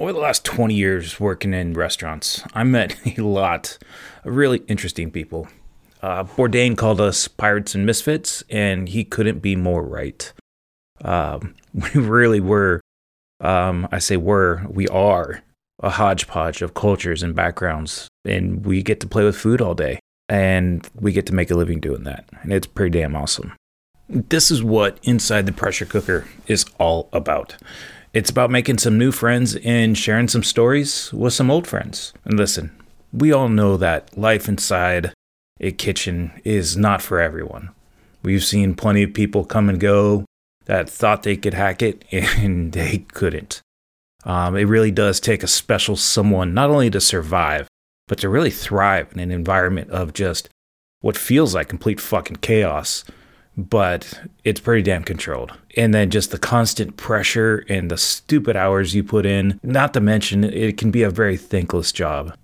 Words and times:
over 0.00 0.14
the 0.14 0.18
last 0.18 0.44
20 0.46 0.74
years 0.74 1.20
working 1.20 1.52
in 1.52 1.74
restaurants, 1.74 2.42
I 2.54 2.64
met 2.64 2.96
a 3.18 3.22
lot 3.22 3.78
of 4.24 4.34
really 4.34 4.62
interesting 4.66 5.10
people. 5.10 5.48
Uh, 6.02 6.24
Bourdain 6.24 6.76
called 6.76 7.00
us 7.00 7.28
pirates 7.28 7.74
and 7.74 7.84
misfits, 7.84 8.42
and 8.48 8.88
he 8.88 9.04
couldn't 9.04 9.40
be 9.40 9.54
more 9.54 9.84
right. 9.84 10.32
Um, 11.04 11.54
we 11.74 12.00
really 12.00 12.40
were, 12.40 12.80
um, 13.40 13.86
I 13.92 13.98
say 13.98 14.16
were, 14.16 14.62
we 14.68 14.88
are 14.88 15.42
a 15.82 15.90
hodgepodge 15.90 16.62
of 16.62 16.74
cultures 16.74 17.22
and 17.22 17.34
backgrounds, 17.34 18.08
and 18.24 18.64
we 18.64 18.82
get 18.82 19.00
to 19.00 19.06
play 19.06 19.24
with 19.24 19.36
food 19.36 19.60
all 19.60 19.74
day, 19.74 20.00
and 20.28 20.88
we 20.94 21.12
get 21.12 21.26
to 21.26 21.34
make 21.34 21.50
a 21.50 21.54
living 21.54 21.80
doing 21.80 22.04
that, 22.04 22.24
and 22.42 22.52
it's 22.52 22.66
pretty 22.66 22.98
damn 22.98 23.14
awesome. 23.14 23.54
This 24.08 24.50
is 24.50 24.62
what 24.62 24.98
Inside 25.02 25.46
the 25.46 25.52
Pressure 25.52 25.84
Cooker 25.84 26.26
is 26.46 26.64
all 26.78 27.08
about. 27.12 27.56
It's 28.12 28.30
about 28.30 28.50
making 28.50 28.78
some 28.78 28.98
new 28.98 29.12
friends 29.12 29.54
and 29.56 29.96
sharing 29.96 30.26
some 30.26 30.42
stories 30.42 31.12
with 31.12 31.32
some 31.32 31.48
old 31.48 31.68
friends. 31.68 32.12
And 32.24 32.36
listen, 32.36 32.72
we 33.12 33.30
all 33.30 33.48
know 33.48 33.76
that 33.76 34.18
life 34.18 34.48
inside 34.48 35.12
a 35.60 35.70
kitchen 35.70 36.32
is 36.42 36.76
not 36.76 37.02
for 37.02 37.20
everyone. 37.20 37.70
We've 38.22 38.44
seen 38.44 38.74
plenty 38.74 39.04
of 39.04 39.14
people 39.14 39.44
come 39.44 39.68
and 39.68 39.78
go 39.78 40.24
that 40.64 40.90
thought 40.90 41.22
they 41.22 41.36
could 41.36 41.54
hack 41.54 41.82
it 41.82 42.04
and 42.10 42.72
they 42.72 42.98
couldn't. 43.12 43.60
Um, 44.24 44.56
it 44.56 44.64
really 44.64 44.90
does 44.90 45.20
take 45.20 45.44
a 45.44 45.48
special 45.48 45.94
someone 45.96 46.52
not 46.52 46.68
only 46.68 46.90
to 46.90 47.00
survive, 47.00 47.68
but 48.08 48.18
to 48.18 48.28
really 48.28 48.50
thrive 48.50 49.12
in 49.12 49.20
an 49.20 49.30
environment 49.30 49.88
of 49.90 50.12
just 50.12 50.48
what 51.00 51.16
feels 51.16 51.54
like 51.54 51.68
complete 51.68 52.00
fucking 52.00 52.36
chaos 52.36 53.04
but 53.56 54.20
it's 54.44 54.60
pretty 54.60 54.82
damn 54.82 55.04
controlled. 55.04 55.52
And 55.76 55.94
then 55.94 56.10
just 56.10 56.30
the 56.30 56.38
constant 56.38 56.96
pressure 56.96 57.64
and 57.68 57.90
the 57.90 57.98
stupid 57.98 58.56
hours 58.56 58.94
you 58.94 59.04
put 59.04 59.26
in, 59.26 59.60
not 59.62 59.94
to 59.94 60.00
mention 60.00 60.44
it 60.44 60.76
can 60.76 60.90
be 60.90 61.02
a 61.02 61.10
very 61.10 61.36
thankless 61.36 61.92
job. 61.92 62.36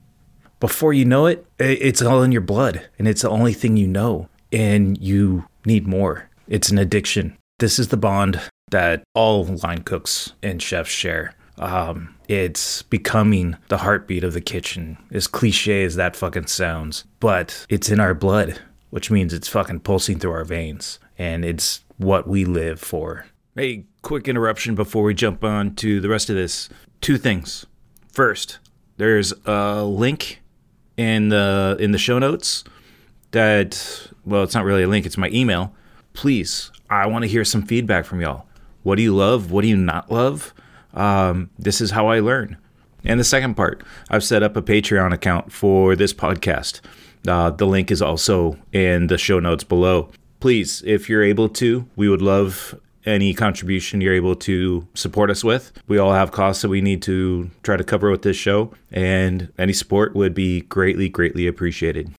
Before 0.60 0.92
you 0.92 1.04
know 1.04 1.26
it, 1.26 1.46
it's 1.58 2.02
all 2.02 2.22
in 2.22 2.32
your 2.32 2.40
blood 2.40 2.88
and 2.98 3.06
it's 3.06 3.22
the 3.22 3.30
only 3.30 3.52
thing 3.52 3.76
you 3.76 3.86
know. 3.86 4.28
And 4.52 4.96
you 4.98 5.46
need 5.64 5.86
more. 5.86 6.30
It's 6.48 6.70
an 6.70 6.78
addiction. 6.78 7.36
This 7.58 7.78
is 7.78 7.88
the 7.88 7.96
bond 7.96 8.40
that 8.70 9.02
all 9.14 9.44
line 9.44 9.82
cooks 9.82 10.32
and 10.42 10.62
chefs 10.62 10.90
share. 10.90 11.34
Um, 11.58 12.14
it's 12.28 12.82
becoming 12.82 13.56
the 13.68 13.78
heartbeat 13.78 14.24
of 14.24 14.34
the 14.34 14.40
kitchen, 14.40 14.98
as 15.10 15.26
cliche 15.26 15.84
as 15.84 15.96
that 15.96 16.14
fucking 16.14 16.48
sounds, 16.48 17.04
but 17.18 17.66
it's 17.68 17.88
in 17.88 17.98
our 17.98 18.14
blood 18.14 18.60
which 18.90 19.10
means 19.10 19.34
it's 19.34 19.48
fucking 19.48 19.80
pulsing 19.80 20.18
through 20.18 20.32
our 20.32 20.44
veins 20.44 20.98
and 21.18 21.44
it's 21.44 21.84
what 21.96 22.28
we 22.28 22.44
live 22.44 22.80
for. 22.80 23.26
Hey, 23.54 23.84
quick 24.02 24.28
interruption 24.28 24.74
before 24.74 25.02
we 25.02 25.14
jump 25.14 25.42
on 25.42 25.74
to 25.76 26.00
the 26.00 26.08
rest 26.08 26.28
of 26.28 26.36
this. 26.36 26.68
Two 27.00 27.18
things. 27.18 27.66
First, 28.12 28.58
there's 28.96 29.32
a 29.44 29.84
link 29.84 30.42
in 30.96 31.28
the 31.28 31.76
in 31.78 31.92
the 31.92 31.98
show 31.98 32.18
notes 32.18 32.64
that 33.30 34.10
well, 34.24 34.42
it's 34.42 34.54
not 34.54 34.64
really 34.64 34.82
a 34.82 34.88
link, 34.88 35.06
it's 35.06 35.18
my 35.18 35.28
email. 35.30 35.74
Please, 36.12 36.70
I 36.88 37.06
want 37.06 37.22
to 37.22 37.28
hear 37.28 37.44
some 37.44 37.62
feedback 37.62 38.04
from 38.04 38.20
y'all. 38.20 38.46
What 38.82 38.96
do 38.96 39.02
you 39.02 39.14
love? 39.14 39.50
What 39.50 39.62
do 39.62 39.68
you 39.68 39.76
not 39.76 40.10
love? 40.10 40.54
Um, 40.94 41.50
this 41.58 41.80
is 41.80 41.90
how 41.90 42.08
I 42.08 42.20
learn. 42.20 42.56
And 43.04 43.20
the 43.20 43.24
second 43.24 43.54
part, 43.54 43.82
I've 44.10 44.24
set 44.24 44.42
up 44.42 44.56
a 44.56 44.62
Patreon 44.62 45.12
account 45.12 45.52
for 45.52 45.94
this 45.94 46.12
podcast. 46.12 46.80
Uh, 47.26 47.50
the 47.50 47.66
link 47.66 47.90
is 47.90 48.00
also 48.02 48.58
in 48.72 49.08
the 49.08 49.18
show 49.18 49.38
notes 49.38 49.64
below. 49.64 50.10
Please, 50.40 50.82
if 50.86 51.08
you're 51.08 51.22
able 51.22 51.48
to, 51.48 51.88
we 51.96 52.08
would 52.08 52.22
love 52.22 52.78
any 53.06 53.32
contribution 53.32 54.00
you're 54.00 54.14
able 54.14 54.34
to 54.34 54.86
support 54.94 55.30
us 55.30 55.44
with. 55.44 55.72
We 55.86 55.98
all 55.98 56.12
have 56.12 56.32
costs 56.32 56.62
that 56.62 56.68
we 56.68 56.80
need 56.80 57.02
to 57.02 57.50
try 57.62 57.76
to 57.76 57.84
cover 57.84 58.10
with 58.10 58.22
this 58.22 58.36
show, 58.36 58.72
and 58.90 59.52
any 59.56 59.72
support 59.72 60.14
would 60.14 60.34
be 60.34 60.62
greatly, 60.62 61.08
greatly 61.08 61.46
appreciated. 61.46 62.12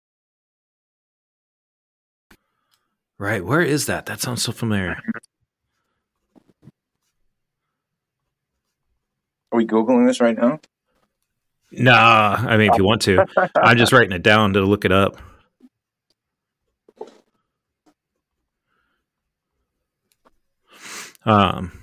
Right, 3.19 3.43
where 3.43 3.61
is 3.61 3.87
that? 3.87 4.05
That 4.05 4.21
sounds 4.21 4.43
so 4.43 4.51
familiar. 4.51 4.97
Are 9.51 9.57
we 9.57 9.65
Googling 9.65 10.07
this 10.07 10.21
right 10.21 10.37
now? 10.37 10.59
Nah, 11.71 12.35
I 12.47 12.57
mean, 12.57 12.71
if 12.71 12.77
you 12.77 12.85
want 12.85 13.01
to, 13.03 13.25
I'm 13.55 13.77
just 13.77 13.91
writing 13.93 14.13
it 14.13 14.23
down 14.23 14.53
to 14.53 14.61
look 14.61 14.85
it 14.85 14.91
up. 14.91 15.17
Um, 21.27 21.73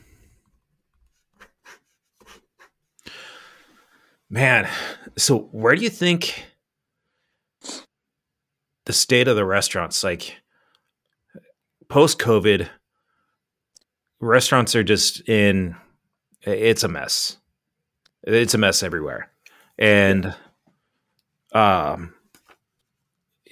man, 4.31 4.66
so 5.19 5.41
where 5.53 5.75
do 5.77 5.82
you 5.82 5.91
think 5.91 6.47
the 8.87 8.94
state 8.94 9.28
of 9.28 9.37
the 9.37 9.44
restaurants, 9.44 10.03
like 10.03 10.37
post 11.88 12.19
COVID, 12.19 12.71
restaurants 14.19 14.75
are 14.75 14.82
just 14.82 15.28
in, 15.28 15.76
it's 16.41 16.82
a 16.82 16.88
mess. 16.88 17.37
It's 18.22 18.55
a 18.55 18.59
mess 18.59 18.82
everywhere. 18.82 19.31
And 19.78 20.34
um 21.53 22.15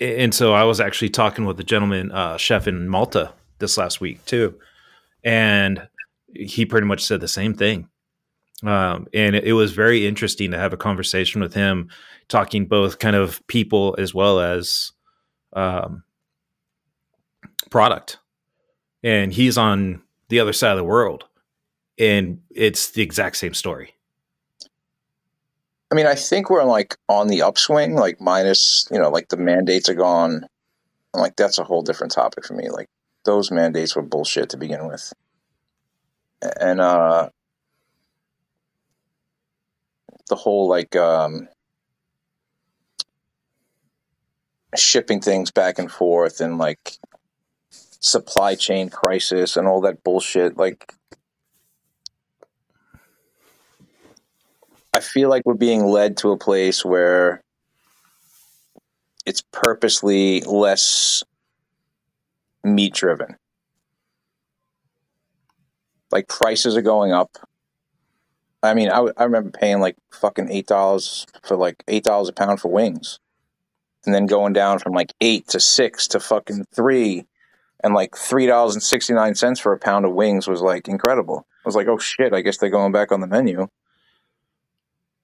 and 0.00 0.34
so 0.34 0.54
I 0.54 0.64
was 0.64 0.80
actually 0.80 1.10
talking 1.10 1.44
with 1.44 1.60
a 1.60 1.64
gentleman 1.64 2.10
uh, 2.10 2.36
chef 2.38 2.66
in 2.66 2.88
Malta 2.88 3.34
this 3.58 3.76
last 3.76 4.00
week 4.00 4.24
too, 4.24 4.58
and 5.24 5.88
he 6.34 6.66
pretty 6.66 6.86
much 6.86 7.02
said 7.04 7.20
the 7.20 7.28
same 7.28 7.54
thing. 7.54 7.88
Um, 8.64 9.08
and 9.12 9.34
it, 9.34 9.44
it, 9.44 9.52
was 9.54 9.72
very 9.72 10.06
interesting 10.06 10.52
to 10.52 10.58
have 10.58 10.72
a 10.72 10.76
conversation 10.76 11.40
with 11.40 11.52
him, 11.52 11.88
talking 12.28 12.66
both 12.66 13.00
kind 13.00 13.16
of 13.16 13.44
people 13.48 13.96
as 13.98 14.14
well 14.14 14.38
as 14.38 14.92
um, 15.52 16.04
product. 17.70 18.18
And 19.02 19.32
he's 19.32 19.58
on 19.58 20.00
the 20.28 20.38
other 20.38 20.52
side 20.52 20.70
of 20.70 20.76
the 20.76 20.84
world, 20.84 21.24
and 21.98 22.40
it's 22.50 22.90
the 22.92 23.02
exact 23.02 23.36
same 23.36 23.52
story. 23.52 23.94
I 25.90 25.94
mean, 25.94 26.06
I 26.06 26.14
think 26.14 26.48
we're 26.48 26.64
like 26.64 26.96
on 27.08 27.26
the 27.26 27.42
upswing, 27.42 27.96
like 27.96 28.20
minus, 28.20 28.88
you 28.90 28.98
know, 28.98 29.10
like 29.10 29.28
the 29.28 29.36
mandates 29.36 29.88
are 29.88 29.94
gone. 29.94 30.46
like 31.12 31.36
that's 31.36 31.58
a 31.58 31.64
whole 31.64 31.82
different 31.82 32.12
topic 32.12 32.46
for 32.46 32.54
me. 32.54 32.70
Like 32.70 32.88
those 33.24 33.50
mandates 33.50 33.94
were 33.94 34.02
bullshit 34.02 34.50
to 34.50 34.56
begin 34.56 34.86
with. 34.86 35.12
And 36.60 36.80
uh 36.80 37.30
the 40.28 40.36
whole 40.36 40.68
like 40.68 40.96
um 40.96 41.48
shipping 44.74 45.20
things 45.20 45.50
back 45.50 45.78
and 45.78 45.90
forth 45.90 46.40
and 46.40 46.58
like 46.58 46.96
supply 47.70 48.54
chain 48.54 48.88
crisis 48.88 49.56
and 49.56 49.68
all 49.68 49.82
that 49.82 50.02
bullshit 50.02 50.56
like 50.56 50.94
I 54.94 55.00
feel 55.00 55.30
like 55.30 55.46
we're 55.46 55.54
being 55.54 55.84
led 55.84 56.18
to 56.18 56.32
a 56.32 56.36
place 56.36 56.84
where 56.84 57.42
it's 59.24 59.42
purposely 59.52 60.40
less 60.42 61.22
meat 62.64 62.94
driven. 62.94 63.36
Like 66.10 66.28
prices 66.28 66.76
are 66.76 66.82
going 66.82 67.12
up. 67.12 67.38
I 68.62 68.74
mean, 68.74 68.90
I, 68.90 69.08
I 69.16 69.24
remember 69.24 69.50
paying 69.50 69.80
like 69.80 69.96
fucking 70.12 70.50
eight 70.50 70.66
dollars 70.66 71.26
for 71.42 71.56
like 71.56 71.82
eight 71.88 72.04
dollars 72.04 72.28
a 72.28 72.32
pound 72.32 72.60
for 72.60 72.70
wings, 72.70 73.18
and 74.04 74.14
then 74.14 74.26
going 74.26 74.52
down 74.52 74.78
from 74.78 74.92
like 74.92 75.12
eight 75.20 75.48
to 75.48 75.60
six 75.60 76.06
to 76.08 76.20
fucking 76.20 76.66
three, 76.74 77.24
and 77.82 77.94
like 77.94 78.16
three 78.16 78.46
dollars 78.46 78.74
and 78.74 78.82
sixty 78.82 79.14
nine 79.14 79.34
cents 79.34 79.58
for 79.58 79.72
a 79.72 79.78
pound 79.78 80.04
of 80.04 80.12
wings 80.12 80.46
was 80.46 80.60
like 80.60 80.86
incredible. 80.86 81.46
I 81.64 81.68
was 81.68 81.74
like, 81.74 81.88
oh 81.88 81.98
shit, 81.98 82.32
I 82.32 82.42
guess 82.42 82.58
they're 82.58 82.70
going 82.70 82.92
back 82.92 83.10
on 83.10 83.20
the 83.20 83.26
menu 83.26 83.68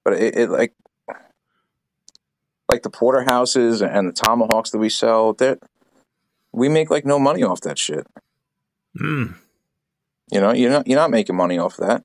but 0.08 0.22
it, 0.22 0.36
it 0.36 0.50
like 0.50 0.74
like 2.70 2.82
the 2.82 2.90
porterhouses 2.90 3.82
and 3.82 4.08
the 4.08 4.12
tomahawks 4.12 4.70
that 4.70 4.78
we 4.78 4.88
sell 4.88 5.34
that 5.34 5.58
we 6.58 6.68
make 6.68 6.90
like 6.90 7.04
no 7.04 7.18
money 7.18 7.42
off 7.42 7.60
that 7.62 7.78
shit. 7.78 8.06
Mm. 8.98 9.34
You 10.30 10.40
know, 10.40 10.52
you're 10.52 10.70
not 10.70 10.86
you're 10.86 10.98
not 10.98 11.10
making 11.10 11.36
money 11.36 11.58
off 11.58 11.76
that. 11.76 12.02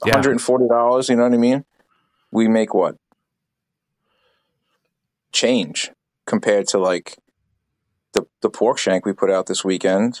One 0.00 0.12
hundred 0.12 0.32
and 0.32 0.40
forty 0.40 0.66
dollars. 0.68 1.08
You 1.08 1.16
know 1.16 1.24
what 1.24 1.34
I 1.34 1.38
mean? 1.38 1.64
We 2.30 2.48
make 2.48 2.74
what 2.74 2.96
change 5.32 5.90
compared 6.26 6.66
to 6.68 6.78
like 6.78 7.16
the 8.12 8.24
the 8.40 8.50
pork 8.50 8.78
shank 8.78 9.04
we 9.04 9.12
put 9.12 9.30
out 9.30 9.46
this 9.46 9.64
weekend 9.64 10.20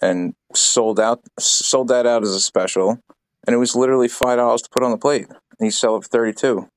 and 0.00 0.34
sold 0.54 1.00
out 1.00 1.20
sold 1.38 1.88
that 1.88 2.06
out 2.06 2.22
as 2.22 2.30
a 2.30 2.40
special 2.40 3.00
and 3.46 3.54
it 3.54 3.58
was 3.58 3.76
literally 3.76 4.08
five 4.08 4.38
dollars 4.38 4.62
to 4.62 4.70
put 4.70 4.82
on 4.82 4.90
the 4.90 4.98
plate, 4.98 5.26
and 5.28 5.66
you 5.66 5.70
sell 5.70 5.96
it 5.96 6.02
for 6.02 6.08
thirty 6.08 6.32
two. 6.32 6.68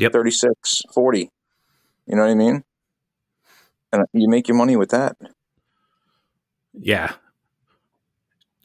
Yep. 0.00 0.12
36, 0.12 0.82
40. 0.92 1.28
You 2.06 2.16
know 2.16 2.22
what 2.22 2.30
I 2.30 2.34
mean? 2.34 2.64
And 3.92 4.06
you 4.12 4.28
make 4.28 4.48
your 4.48 4.56
money 4.56 4.76
with 4.76 4.90
that. 4.90 5.16
Yeah. 6.72 7.12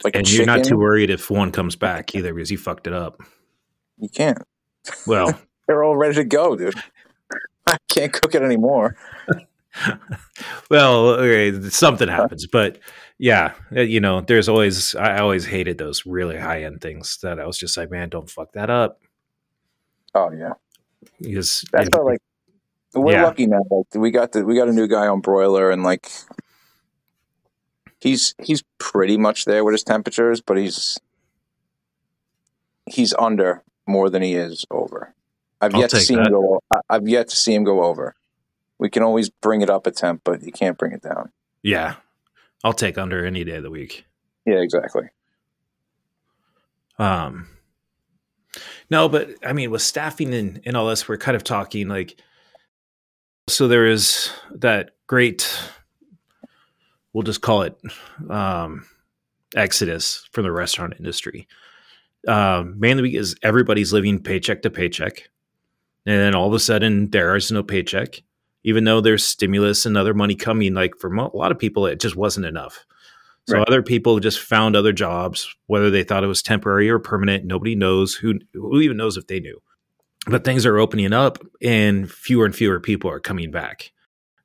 Like 0.04 0.14
and 0.14 0.30
you're 0.30 0.46
not 0.46 0.64
too 0.64 0.76
worried 0.76 1.10
if 1.10 1.30
one 1.30 1.52
comes 1.52 1.76
back 1.76 2.14
either 2.14 2.32
because 2.32 2.50
you 2.50 2.58
fucked 2.58 2.86
it 2.86 2.92
up. 2.92 3.20
You 3.98 4.08
can't. 4.08 4.38
Well, 5.06 5.38
They're 5.66 5.84
all 5.84 5.96
ready 5.96 6.14
to 6.14 6.24
go, 6.24 6.56
dude. 6.56 6.74
I 7.66 7.76
can't 7.90 8.12
cook 8.12 8.34
it 8.34 8.42
anymore. 8.42 8.96
well, 10.70 11.08
okay, 11.10 11.60
something 11.68 12.08
happens, 12.08 12.46
but 12.46 12.78
yeah, 13.18 13.52
uh, 13.76 13.80
you 13.82 14.00
know, 14.00 14.22
there's 14.22 14.48
always 14.48 14.94
I 14.94 15.18
always 15.18 15.44
hated 15.44 15.76
those 15.76 16.06
really 16.06 16.38
high 16.38 16.62
end 16.62 16.80
things 16.80 17.18
that 17.22 17.38
I 17.38 17.44
was 17.44 17.58
just 17.58 17.76
like, 17.76 17.90
man, 17.90 18.08
don't 18.08 18.30
fuck 18.30 18.52
that 18.52 18.70
up 18.70 19.00
Oh 20.14 20.30
yeah, 20.32 20.54
because 21.20 21.64
that's 21.70 21.88
it- 21.88 21.94
how 21.94 22.04
like 22.04 22.20
we're 23.00 23.12
Yeah. 23.12 23.24
lucky 23.24 23.46
now. 23.46 23.62
Like 23.70 23.86
we 23.94 24.10
got 24.10 24.32
the 24.32 24.44
we 24.44 24.54
got 24.56 24.68
a 24.68 24.72
new 24.72 24.86
guy 24.88 25.06
on 25.06 25.20
broiler, 25.20 25.70
and 25.70 25.82
like 25.82 26.08
he's 28.00 28.34
he's 28.42 28.62
pretty 28.78 29.16
much 29.16 29.44
there 29.44 29.64
with 29.64 29.72
his 29.72 29.84
temperatures, 29.84 30.40
but 30.40 30.56
he's 30.56 30.98
he's 32.86 33.14
under 33.18 33.62
more 33.86 34.10
than 34.10 34.22
he 34.22 34.34
is 34.34 34.64
over. 34.70 35.14
I've 35.60 35.74
I'll 35.74 35.80
yet 35.80 35.90
to 35.90 36.00
see 36.00 36.14
that. 36.14 36.26
him 36.26 36.32
go. 36.32 36.60
I've 36.88 37.08
yet 37.08 37.28
to 37.28 37.36
see 37.36 37.54
him 37.54 37.64
go 37.64 37.82
over. 37.84 38.14
We 38.78 38.88
can 38.90 39.02
always 39.02 39.28
bring 39.28 39.60
it 39.60 39.70
up 39.70 39.86
a 39.86 39.90
temp, 39.90 40.22
but 40.24 40.42
you 40.42 40.52
can't 40.52 40.78
bring 40.78 40.92
it 40.92 41.02
down. 41.02 41.32
yeah, 41.62 41.96
I'll 42.62 42.72
take 42.72 42.96
under 42.96 43.24
any 43.26 43.42
day 43.44 43.56
of 43.56 43.62
the 43.64 43.70
week. 43.70 44.04
Yeah, 44.46 44.56
exactly. 44.60 45.08
Um, 46.98 47.48
no, 48.90 49.08
but 49.08 49.30
I 49.44 49.52
mean, 49.52 49.70
with 49.70 49.82
staffing 49.82 50.32
and, 50.34 50.60
and 50.64 50.76
all 50.76 50.86
this, 50.88 51.08
we're 51.08 51.16
kind 51.16 51.36
of 51.36 51.44
talking 51.44 51.88
like, 51.88 52.16
so 53.48 53.68
there 53.68 53.86
is 53.86 54.30
that 54.54 54.90
great, 55.06 55.48
we'll 57.12 57.22
just 57.22 57.40
call 57.40 57.62
it 57.62 57.78
um, 58.30 58.86
exodus 59.56 60.28
from 60.32 60.44
the 60.44 60.52
restaurant 60.52 60.94
industry. 60.98 61.48
Um, 62.26 62.78
mainly 62.78 63.02
because 63.02 63.36
everybody's 63.42 63.92
living 63.92 64.20
paycheck 64.22 64.62
to 64.62 64.70
paycheck. 64.70 65.30
And 66.04 66.16
then 66.18 66.34
all 66.34 66.48
of 66.48 66.54
a 66.54 66.58
sudden, 66.58 67.10
there 67.10 67.36
is 67.36 67.52
no 67.52 67.62
paycheck, 67.62 68.22
even 68.64 68.84
though 68.84 69.00
there's 69.00 69.24
stimulus 69.24 69.86
and 69.86 69.96
other 69.96 70.14
money 70.14 70.34
coming. 70.34 70.74
Like 70.74 70.96
for 70.98 71.12
a 71.14 71.36
lot 71.36 71.52
of 71.52 71.58
people, 71.58 71.86
it 71.86 72.00
just 72.00 72.16
wasn't 72.16 72.46
enough. 72.46 72.84
So 73.46 73.56
Right. 73.56 73.68
other 73.68 73.82
people 73.82 74.18
just 74.20 74.40
found 74.40 74.76
other 74.76 74.92
jobs, 74.92 75.54
whether 75.68 75.90
they 75.90 76.02
thought 76.02 76.24
it 76.24 76.28
was 76.28 76.42
temporary 76.42 76.90
or 76.90 76.98
permanent. 76.98 77.44
Nobody 77.44 77.74
knows 77.74 78.14
who 78.14 78.34
who 78.52 78.80
even 78.80 78.96
knows 78.96 79.16
if 79.16 79.26
they 79.26 79.40
knew. 79.40 79.62
But 80.26 80.44
things 80.44 80.66
are 80.66 80.78
opening 80.78 81.12
up, 81.12 81.38
and 81.62 82.10
fewer 82.10 82.44
and 82.44 82.54
fewer 82.54 82.80
people 82.80 83.10
are 83.10 83.20
coming 83.20 83.50
back. 83.50 83.92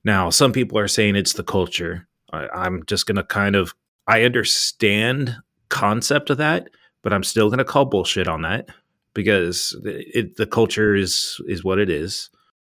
Now, 0.03 0.29
some 0.29 0.53
people 0.53 0.77
are 0.77 0.87
saying 0.87 1.15
it's 1.15 1.33
the 1.33 1.43
culture. 1.43 2.07
I, 2.31 2.47
I'm 2.53 2.83
just 2.85 3.05
going 3.05 3.15
to 3.17 3.23
kind 3.23 3.55
of 3.55 3.73
I 4.07 4.23
understand 4.23 5.37
concept 5.69 6.29
of 6.29 6.37
that, 6.37 6.69
but 7.01 7.13
I'm 7.13 7.23
still 7.23 7.49
going 7.49 7.59
to 7.59 7.65
call 7.65 7.85
bullshit 7.85 8.27
on 8.27 8.41
that 8.41 8.69
because 9.13 9.77
it, 9.83 10.35
the 10.37 10.47
culture 10.47 10.95
is 10.95 11.39
is 11.47 11.63
what 11.63 11.79
it 11.79 11.89
is. 11.89 12.29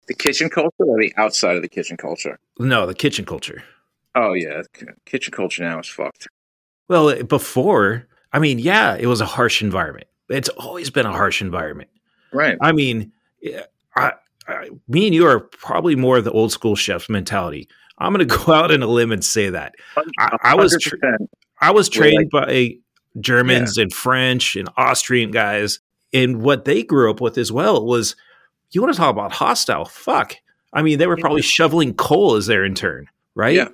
The 0.08 0.16
kitchen 0.16 0.50
culture 0.50 0.74
or 0.80 1.00
the 1.00 1.14
outside 1.18 1.56
of 1.56 1.62
the 1.62 1.70
kitchen 1.70 1.98
culture? 1.98 2.40
No, 2.58 2.88
the 2.88 2.96
kitchen 2.96 3.26
culture. 3.26 3.64
Oh 4.16 4.34
yeah, 4.34 4.64
kitchen 5.06 5.32
culture 5.32 5.64
now 5.64 5.80
is 5.80 5.88
fucked. 5.88 6.28
Well, 6.88 7.24
before, 7.24 8.08
I 8.34 8.40
mean, 8.40 8.58
yeah, 8.58 8.96
it 8.96 9.06
was 9.06 9.22
a 9.22 9.26
harsh 9.26 9.62
environment. 9.62 10.08
It's 10.30 10.50
always 10.50 10.90
been 10.90 11.06
a 11.06 11.12
harsh 11.12 11.42
environment. 11.42 11.90
Right. 12.32 12.58
I 12.62 12.72
mean, 12.72 13.12
I, 13.96 14.14
I, 14.48 14.70
me 14.88 15.08
and 15.08 15.16
you 15.16 15.26
are 15.28 15.40
probably 15.40 15.96
more 15.96 16.18
of 16.18 16.24
the 16.24 16.32
old 16.32 16.52
school 16.52 16.76
chef's 16.76 17.10
mentality. 17.10 17.68
I'm 17.98 18.14
going 18.14 18.28
to 18.28 18.38
go 18.38 18.54
out 18.54 18.72
on 18.72 18.82
a 18.82 18.88
limb 18.88 19.12
and 19.12 19.24
say 19.24 19.50
that 19.50 19.76
I, 20.18 20.38
I 20.42 20.56
was 20.56 20.78
tr- 20.82 20.96
100%. 20.98 21.28
I 21.62 21.72
was 21.72 21.90
trained 21.90 22.30
by 22.32 22.78
Germans 23.20 23.78
and 23.78 23.92
French 23.92 24.56
and 24.56 24.70
Austrian 24.78 25.32
guys, 25.32 25.80
and 26.14 26.42
what 26.42 26.66
they 26.66 26.84
grew 26.84 27.12
up 27.12 27.20
with 27.20 27.38
as 27.38 27.52
well 27.52 27.86
was 27.86 28.16
you 28.72 28.82
want 28.82 28.94
to 28.94 28.98
talk 28.98 29.10
about 29.10 29.32
hostile? 29.32 29.86
Fuck. 29.86 30.36
I 30.72 30.84
mean, 30.84 31.00
they 31.00 31.08
were 31.08 31.18
probably 31.18 31.42
shoveling 31.42 31.96
coal 31.96 32.36
as 32.36 32.46
their 32.46 32.64
intern, 32.64 33.08
right? 33.36 33.56
Yeah. 33.56 33.70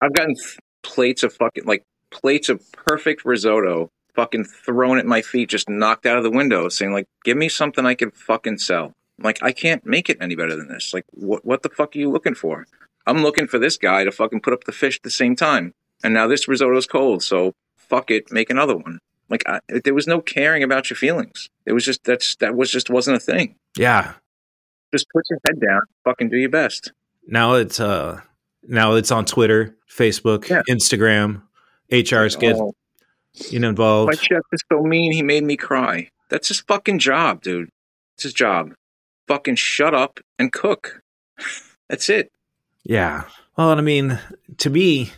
I've 0.00 0.12
gotten 0.12 0.34
plates 0.82 1.22
of 1.22 1.32
fucking 1.32 1.64
like 1.64 1.86
plates 2.10 2.48
of 2.48 2.60
perfect 2.72 3.24
risotto 3.24 3.90
fucking 4.14 4.44
thrown 4.44 4.98
at 4.98 5.06
my 5.06 5.22
feet, 5.22 5.48
just 5.48 5.68
knocked 5.68 6.06
out 6.06 6.16
of 6.16 6.22
the 6.24 6.30
window, 6.30 6.68
saying 6.68 6.92
like, 6.92 7.06
"Give 7.24 7.36
me 7.36 7.48
something 7.48 7.86
I 7.86 7.94
can 7.94 8.10
fucking 8.10 8.58
sell." 8.58 8.94
I'm 9.18 9.24
like, 9.24 9.42
I 9.42 9.52
can't 9.52 9.84
make 9.86 10.08
it 10.10 10.18
any 10.20 10.34
better 10.34 10.56
than 10.56 10.68
this. 10.68 10.92
Like, 10.94 11.04
what 11.10 11.44
what 11.44 11.62
the 11.62 11.68
fuck 11.68 11.94
are 11.94 11.98
you 11.98 12.10
looking 12.10 12.34
for? 12.34 12.66
I'm 13.06 13.22
looking 13.22 13.46
for 13.46 13.58
this 13.58 13.76
guy 13.76 14.04
to 14.04 14.12
fucking 14.12 14.40
put 14.40 14.52
up 14.52 14.64
the 14.64 14.72
fish 14.72 14.96
at 14.96 15.02
the 15.02 15.10
same 15.10 15.36
time, 15.36 15.74
and 16.04 16.14
now 16.14 16.26
this 16.26 16.46
risotto's 16.48 16.86
cold, 16.86 17.22
so 17.22 17.54
fuck 17.76 18.10
it, 18.10 18.30
make 18.32 18.48
another 18.50 18.76
one. 18.76 18.98
Like, 19.28 19.42
I, 19.46 19.60
there 19.84 19.94
was 19.94 20.06
no 20.06 20.20
caring 20.20 20.62
about 20.62 20.90
your 20.90 20.96
feelings. 20.96 21.48
It 21.66 21.72
was 21.72 21.84
just 21.84 22.04
that's 22.04 22.36
that 22.36 22.54
was 22.54 22.70
just 22.70 22.90
wasn't 22.90 23.16
a 23.16 23.20
thing. 23.20 23.56
Yeah. 23.76 24.14
Just 24.92 25.06
put 25.10 25.24
your 25.30 25.38
head 25.46 25.58
down, 25.60 25.80
fucking 26.04 26.28
do 26.28 26.36
your 26.36 26.50
best. 26.50 26.92
Now 27.26 27.54
it's 27.54 27.80
uh 27.80 28.20
now 28.62 28.94
it's 28.94 29.10
on 29.10 29.24
Twitter, 29.24 29.76
Facebook, 29.90 30.48
Yeah. 30.48 30.62
Instagram. 30.68 31.42
HRs 31.90 32.38
get 32.38 32.56
Oh, 32.56 32.74
you 33.34 33.58
know 33.58 33.68
involved. 33.68 34.12
My 34.12 34.16
chef 34.16 34.42
is 34.52 34.60
so 34.70 34.82
mean, 34.82 35.12
he 35.12 35.22
made 35.22 35.44
me 35.44 35.56
cry. 35.56 36.08
That's 36.28 36.48
his 36.48 36.60
fucking 36.60 36.98
job, 36.98 37.42
dude. 37.42 37.68
It's 38.14 38.24
his 38.24 38.32
job. 38.32 38.72
Fucking 39.28 39.56
shut 39.56 39.94
up 39.94 40.20
and 40.38 40.52
cook. 40.52 41.02
That's 41.88 42.08
it. 42.08 42.30
Yeah. 42.84 43.24
Well, 43.56 43.70
I 43.70 43.80
mean, 43.80 44.18
to 44.58 44.70
me, 44.70 45.12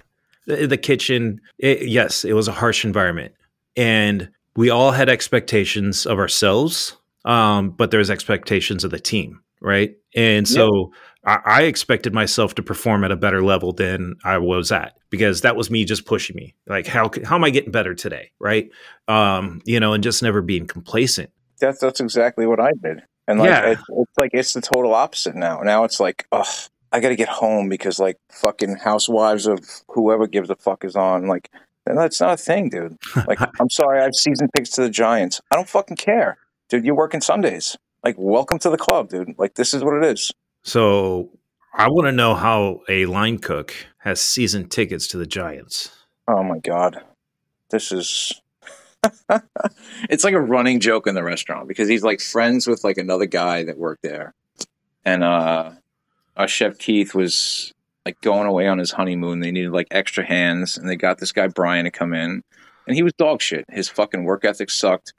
the, 0.47 0.67
the 0.67 0.77
kitchen, 0.77 1.41
it, 1.59 1.89
yes, 1.89 2.25
it 2.25 2.33
was 2.33 2.49
a 2.49 2.53
harsh 2.53 2.85
environment. 2.85 3.35
And 3.77 4.31
we 4.57 4.71
all 4.71 4.93
had 4.93 5.09
expectations 5.09 6.07
of 6.07 6.19
ourselves, 6.19 6.97
um, 7.25 7.71
but 7.71 7.91
there's 7.91 8.11
expectations 8.11 8.85
of 8.85 8.91
the 8.91 9.01
team, 9.01 9.41
right? 9.65 9.97
And 10.15 10.47
so 10.47 10.93
I, 11.25 11.39
I 11.45 11.63
expected 11.63 12.13
myself 12.15 12.55
to 12.57 12.63
perform 12.63 13.03
at 13.03 13.11
a 13.11 13.17
better 13.17 13.43
level 13.43 13.73
than 13.73 14.15
I 14.25 14.39
was 14.39 14.71
at 14.71 14.97
because 15.11 15.41
that 15.41 15.57
was 15.57 15.71
me 15.71 15.85
just 15.85 16.05
pushing 16.07 16.37
me. 16.37 16.55
Like, 16.69 16.87
how, 16.87 17.11
how 17.25 17.35
am 17.35 17.43
I 17.45 17.51
getting 17.51 17.73
better 17.73 17.95
today? 17.95 18.31
Right. 18.39 18.71
Um, 19.09 19.61
you 19.65 19.81
know, 19.81 19.93
and 19.95 20.05
just 20.05 20.23
never 20.23 20.43
being 20.43 20.67
complacent. 20.67 21.31
That's 21.61 21.79
that's 21.79 22.01
exactly 22.01 22.47
what 22.47 22.61
I 22.61 22.73
did. 22.83 23.03
And 23.27 23.39
like 23.39 23.49
Yeah. 23.49 23.71
it's, 23.71 23.83
it's 23.89 24.19
like 24.19 24.31
it's 24.35 24.53
the 24.53 24.61
total 24.61 24.95
opposite 24.95 25.35
now. 25.35 25.61
Now 25.63 25.85
it's 25.85 25.99
like, 25.99 26.27
ugh, 26.31 26.47
I 26.93 27.01
gotta 27.01 27.17
get 27.17 27.29
home 27.29 27.69
because 27.69 27.99
like 27.99 28.19
fucking 28.31 28.77
housewives 28.77 29.47
of 29.47 29.61
whoever 29.89 30.27
gives 30.27 30.51
a 30.51 30.57
fuck 30.57 30.85
is 30.85 30.95
on. 30.95 31.27
Like 31.27 31.51
that's 31.87 32.21
not 32.21 32.35
a 32.35 32.37
thing, 32.37 32.69
dude. 32.69 32.97
Like 33.27 33.41
I'm 33.61 33.71
sorry, 33.71 34.01
I 34.01 34.05
have 34.05 34.15
season 34.15 34.49
tickets 34.55 34.75
to 34.77 34.83
the 34.83 34.91
Giants. 34.91 35.41
I 35.51 35.57
don't 35.57 35.69
fucking 35.69 35.97
care. 35.97 36.39
Dude, 36.69 36.85
you're 36.85 36.97
working 36.97 37.21
Sundays. 37.21 37.77
Like, 38.05 38.17
welcome 38.19 38.59
to 38.59 38.69
the 38.69 38.77
club, 38.77 39.09
dude. 39.09 39.35
Like 39.39 39.55
this 39.55 39.73
is 39.73 39.83
what 39.83 39.95
it 39.95 40.05
is. 40.05 40.31
So 40.63 41.31
I 41.73 41.89
want 41.89 42.07
to 42.07 42.13
know 42.13 42.35
how 42.35 42.83
a 42.89 43.07
line 43.07 43.39
cook 43.39 43.75
has 43.99 44.21
season 44.21 44.69
tickets 44.69 45.09
to 45.09 45.17
the 45.17 45.27
Giants. 45.27 45.91
Oh 46.29 46.43
my 46.43 46.59
god, 46.59 47.03
this 47.71 47.91
is. 47.93 48.41
it's 50.09 50.25
like 50.25 50.35
a 50.35 50.41
running 50.41 50.81
joke 50.81 51.07
in 51.07 51.15
the 51.15 51.23
restaurant 51.23 51.69
because 51.69 51.89
he's 51.89 52.03
like 52.03 52.21
friends 52.21 52.67
with 52.67 52.85
like 52.85 52.97
another 52.97 53.27
guy 53.27 53.65
that 53.65 53.79
worked 53.79 54.03
there, 54.03 54.35
and 55.05 55.25
uh, 55.25 55.73
our 56.37 56.49
chef 56.49 56.79
Keith 56.79 57.15
was 57.15 57.73
like 58.07 58.21
going 58.21 58.47
away 58.47 58.67
on 58.67 58.79
his 58.79 58.93
honeymoon. 58.93 59.41
They 59.41 59.51
needed 59.51 59.73
like 59.73 59.89
extra 59.91 60.25
hands, 60.25 60.77
and 60.77 60.89
they 60.89 60.97
got 60.97 61.19
this 61.19 61.33
guy 61.33 61.49
Brian 61.49 61.85
to 61.85 61.91
come 61.91 62.15
in, 62.15 62.43
and 62.87 62.97
he 62.97 63.03
was 63.03 63.13
dog 63.15 63.43
shit. 63.43 63.65
His 63.69 63.89
fucking 63.89 64.25
work 64.25 64.45
ethic 64.45 64.71
sucked. 64.71 65.15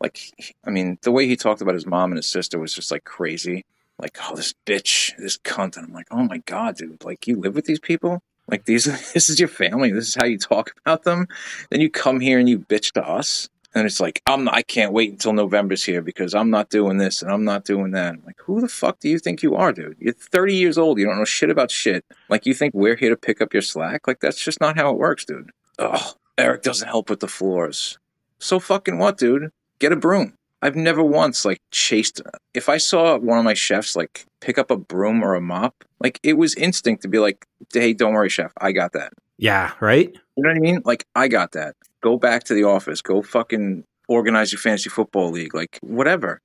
Like, 0.00 0.54
I 0.64 0.70
mean, 0.70 0.98
the 1.02 1.12
way 1.12 1.26
he 1.26 1.36
talked 1.36 1.60
about 1.60 1.74
his 1.74 1.86
mom 1.86 2.10
and 2.10 2.18
his 2.18 2.26
sister 2.26 2.58
was 2.58 2.74
just 2.74 2.90
like 2.90 3.04
crazy. 3.04 3.64
Like, 3.98 4.16
oh, 4.22 4.34
this 4.34 4.54
bitch, 4.66 5.14
this 5.18 5.36
cunt, 5.38 5.76
and 5.76 5.86
I'm 5.86 5.92
like, 5.92 6.06
oh 6.10 6.22
my 6.22 6.38
god, 6.38 6.76
dude, 6.76 7.04
like 7.04 7.26
you 7.26 7.36
live 7.36 7.54
with 7.54 7.66
these 7.66 7.80
people. 7.80 8.22
Like 8.48 8.64
these, 8.64 8.84
this 9.12 9.28
is 9.28 9.38
your 9.38 9.48
family. 9.48 9.92
This 9.92 10.08
is 10.08 10.14
how 10.14 10.24
you 10.24 10.38
talk 10.38 10.72
about 10.84 11.04
them. 11.04 11.28
Then 11.70 11.80
you 11.80 11.90
come 11.90 12.20
here 12.20 12.38
and 12.38 12.48
you 12.48 12.58
bitch 12.58 12.92
to 12.92 13.06
us, 13.06 13.50
and 13.74 13.86
it's 13.86 14.00
like 14.00 14.22
I'm. 14.26 14.44
Not, 14.44 14.54
I 14.54 14.62
can't 14.62 14.92
wait 14.92 15.10
until 15.10 15.34
November's 15.34 15.84
here 15.84 16.00
because 16.00 16.34
I'm 16.34 16.50
not 16.50 16.70
doing 16.70 16.96
this 16.96 17.22
and 17.22 17.30
I'm 17.30 17.44
not 17.44 17.64
doing 17.64 17.92
that. 17.92 18.14
I'm 18.14 18.22
like, 18.24 18.40
who 18.40 18.60
the 18.60 18.68
fuck 18.68 19.00
do 19.00 19.08
you 19.08 19.18
think 19.18 19.42
you 19.42 19.54
are, 19.54 19.72
dude? 19.72 19.96
You're 20.00 20.14
30 20.14 20.54
years 20.54 20.78
old. 20.78 20.98
You 20.98 21.06
don't 21.06 21.18
know 21.18 21.24
shit 21.24 21.50
about 21.50 21.70
shit. 21.70 22.04
Like 22.28 22.46
you 22.46 22.54
think 22.54 22.74
we're 22.74 22.96
here 22.96 23.10
to 23.10 23.16
pick 23.16 23.40
up 23.40 23.52
your 23.52 23.62
slack? 23.62 24.06
Like 24.08 24.20
that's 24.20 24.42
just 24.42 24.60
not 24.60 24.76
how 24.76 24.90
it 24.90 24.98
works, 24.98 25.24
dude. 25.24 25.50
Oh, 25.78 26.14
Eric 26.36 26.62
doesn't 26.62 26.88
help 26.88 27.10
with 27.10 27.20
the 27.20 27.28
floors. 27.28 27.98
So 28.38 28.58
fucking 28.58 28.98
what, 28.98 29.18
dude? 29.18 29.52
Get 29.80 29.92
a 29.92 29.96
broom. 29.96 30.34
I've 30.62 30.76
never 30.76 31.02
once 31.02 31.44
like 31.44 31.60
chased. 31.70 32.20
If 32.54 32.68
I 32.68 32.76
saw 32.76 33.18
one 33.18 33.38
of 33.38 33.44
my 33.44 33.54
chefs 33.54 33.96
like 33.96 34.26
pick 34.40 34.58
up 34.58 34.70
a 34.70 34.76
broom 34.76 35.24
or 35.24 35.34
a 35.34 35.40
mop, 35.40 35.74
like 36.00 36.20
it 36.22 36.34
was 36.34 36.54
instinct 36.54 37.02
to 37.02 37.08
be 37.08 37.18
like, 37.18 37.46
"Hey, 37.72 37.94
don't 37.94 38.12
worry, 38.12 38.28
chef, 38.28 38.52
I 38.60 38.72
got 38.72 38.92
that." 38.92 39.12
Yeah, 39.38 39.72
right? 39.80 40.12
You 40.36 40.42
know 40.42 40.50
what 40.50 40.56
I 40.56 40.60
mean? 40.60 40.82
Like, 40.84 41.06
I 41.14 41.28
got 41.28 41.52
that. 41.52 41.74
Go 42.02 42.18
back 42.18 42.44
to 42.44 42.54
the 42.54 42.64
office. 42.64 43.00
Go 43.00 43.22
fucking 43.22 43.84
organize 44.06 44.52
your 44.52 44.58
fantasy 44.58 44.90
football 44.90 45.30
league. 45.30 45.54
Like, 45.54 45.78
whatever. 45.82 46.42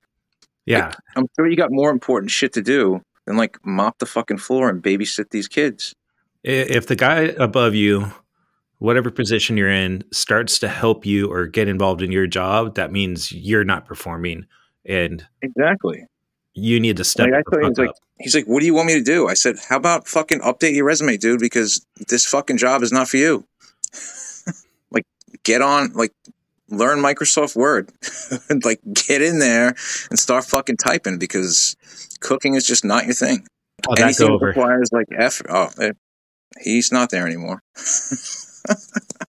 Yeah. 0.64 0.92
I'm 1.14 1.26
sure 1.36 1.46
you 1.46 1.56
got 1.56 1.70
more 1.70 1.90
important 1.90 2.30
shit 2.30 2.54
to 2.54 2.62
do 2.62 3.02
than 3.26 3.36
like 3.36 3.58
mop 3.64 3.98
the 3.98 4.06
fucking 4.06 4.38
floor 4.38 4.70
and 4.70 4.82
babysit 4.82 5.30
these 5.30 5.46
kids. 5.46 5.94
If 6.42 6.86
the 6.86 6.96
guy 6.96 7.34
above 7.38 7.74
you 7.74 8.12
whatever 8.78 9.10
position 9.10 9.56
you're 9.56 9.70
in 9.70 10.04
starts 10.12 10.58
to 10.60 10.68
help 10.68 11.06
you 11.06 11.30
or 11.30 11.46
get 11.46 11.68
involved 11.68 12.02
in 12.02 12.12
your 12.12 12.26
job, 12.26 12.74
that 12.74 12.92
means 12.92 13.32
you're 13.32 13.64
not 13.64 13.86
performing 13.86 14.46
and 14.84 15.26
Exactly. 15.42 16.04
you 16.54 16.78
need 16.80 16.96
to 16.96 17.04
step 17.04 17.26
Like, 17.26 17.34
I 17.34 17.38
the 17.38 17.44
thought 17.44 17.58
he 17.58 17.62
fuck 17.62 17.70
was 17.70 17.78
like, 17.78 17.90
he's 18.20 18.34
like, 18.34 18.44
what 18.46 18.60
do 18.60 18.66
you 18.66 18.74
want 18.74 18.86
me 18.86 18.94
to 18.94 19.02
do? 19.02 19.28
I 19.28 19.34
said, 19.34 19.56
how 19.68 19.76
about 19.76 20.06
fucking 20.06 20.40
update 20.40 20.74
your 20.74 20.84
resume, 20.84 21.16
dude? 21.16 21.40
Because 21.40 21.84
this 22.08 22.26
fucking 22.26 22.58
job 22.58 22.82
is 22.82 22.92
not 22.92 23.08
for 23.08 23.16
you. 23.16 23.44
like, 24.90 25.04
get 25.42 25.62
on, 25.62 25.92
like, 25.94 26.12
learn 26.68 26.98
Microsoft 26.98 27.56
Word. 27.56 27.90
like, 28.64 28.80
get 28.92 29.22
in 29.22 29.38
there 29.38 29.74
and 30.10 30.18
start 30.18 30.44
fucking 30.44 30.76
typing 30.76 31.18
because 31.18 31.76
cooking 32.20 32.54
is 32.54 32.66
just 32.66 32.84
not 32.84 33.04
your 33.04 33.14
thing. 33.14 33.46
How'd 33.86 34.00
Anything 34.00 34.38
requires 34.40 34.90
like 34.92 35.06
F, 35.16 35.42
oh, 35.48 35.68
eh, 35.80 35.92
he's 36.62 36.90
not 36.90 37.10
there 37.10 37.26
anymore. 37.26 37.62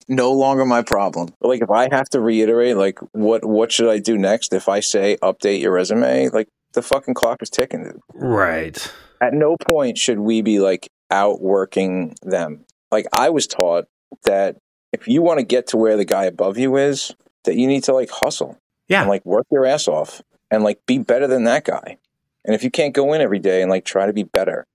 no 0.08 0.32
longer 0.32 0.64
my 0.64 0.82
problem. 0.82 1.30
Like 1.40 1.62
if 1.62 1.70
I 1.70 1.88
have 1.94 2.08
to 2.10 2.20
reiterate, 2.20 2.76
like 2.76 2.98
what 3.12 3.44
what 3.44 3.72
should 3.72 3.88
I 3.88 3.98
do 3.98 4.16
next? 4.18 4.52
If 4.52 4.68
I 4.68 4.80
say 4.80 5.16
update 5.22 5.60
your 5.60 5.72
resume, 5.72 6.28
like 6.28 6.48
the 6.72 6.82
fucking 6.82 7.14
clock 7.14 7.42
is 7.42 7.50
ticking. 7.50 7.84
Dude. 7.84 8.00
Right. 8.14 8.92
At 9.20 9.32
no 9.34 9.56
point 9.56 9.98
should 9.98 10.18
we 10.18 10.42
be 10.42 10.60
like 10.60 10.88
outworking 11.10 12.14
them. 12.22 12.64
Like 12.90 13.06
I 13.12 13.30
was 13.30 13.46
taught 13.46 13.86
that 14.24 14.56
if 14.92 15.08
you 15.08 15.22
want 15.22 15.38
to 15.40 15.44
get 15.44 15.66
to 15.68 15.76
where 15.76 15.96
the 15.96 16.04
guy 16.04 16.24
above 16.24 16.58
you 16.58 16.76
is, 16.76 17.14
that 17.44 17.56
you 17.56 17.66
need 17.66 17.84
to 17.84 17.92
like 17.92 18.10
hustle 18.10 18.58
Yeah. 18.88 19.00
and 19.00 19.08
like 19.08 19.24
work 19.24 19.46
your 19.50 19.64
ass 19.66 19.88
off 19.88 20.22
and 20.50 20.62
like 20.62 20.80
be 20.86 20.98
better 20.98 21.26
than 21.26 21.44
that 21.44 21.64
guy. 21.64 21.98
And 22.44 22.54
if 22.54 22.62
you 22.62 22.70
can't 22.70 22.94
go 22.94 23.12
in 23.12 23.20
every 23.20 23.40
day 23.40 23.62
and 23.62 23.70
like 23.70 23.84
try 23.84 24.06
to 24.06 24.12
be 24.12 24.22
better 24.22 24.66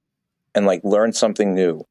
and 0.53 0.65
like 0.65 0.83
learn 0.83 1.13
something 1.13 1.53
new 1.55 1.85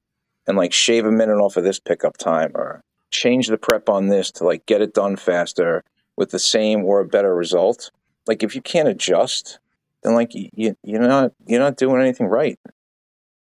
and 0.47 0.56
like 0.56 0.73
shave 0.73 1.04
a 1.06 1.12
minute 1.12 1.38
off 1.38 1.56
of 1.56 1.64
this 1.64 1.78
pickup 1.78 2.16
time 2.16 2.52
or 2.54 2.82
change 3.11 3.49
the 3.49 3.59
prep 3.59 3.88
on 3.88 4.09
this 4.09 4.30
to 4.32 4.44
like 4.44 4.64
get 4.66 4.80
it 4.80 4.94
done 4.94 5.16
faster 5.16 5.82
with 6.16 6.30
the 6.30 6.38
same 6.38 6.85
or 6.85 7.00
a 7.00 7.04
better 7.06 7.35
result, 7.35 7.90
like 8.26 8.42
if 8.42 8.54
you 8.54 8.61
can't 8.62 8.88
adjust, 8.88 9.59
then 10.02 10.14
like 10.14 10.35
you, 10.35 10.49
you 10.54 10.76
you're 10.82 11.00
not 11.00 11.32
you're 11.47 11.61
not 11.61 11.76
doing 11.76 12.00
anything 12.00 12.26
right. 12.26 12.59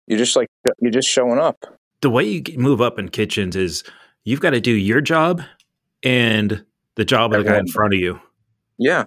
You're 0.07 0.19
just 0.19 0.37
like 0.37 0.49
you're 0.81 0.91
just 0.91 1.09
showing 1.09 1.39
up. 1.39 1.67
the 2.01 2.11
way 2.11 2.25
you 2.25 2.43
move 2.57 2.81
up 2.81 2.99
in 2.99 3.09
kitchens 3.09 3.57
is 3.57 3.85
you've 4.25 4.41
got 4.41 4.51
to 4.51 4.61
do 4.61 4.73
your 4.73 5.01
job 5.01 5.43
and 6.03 6.65
the 6.95 7.05
job 7.05 7.33
of 7.33 7.45
the 7.45 7.51
guy 7.51 7.59
in 7.59 7.67
front 7.69 7.95
of 7.95 8.01
you. 8.01 8.21
Yeah. 8.79 9.05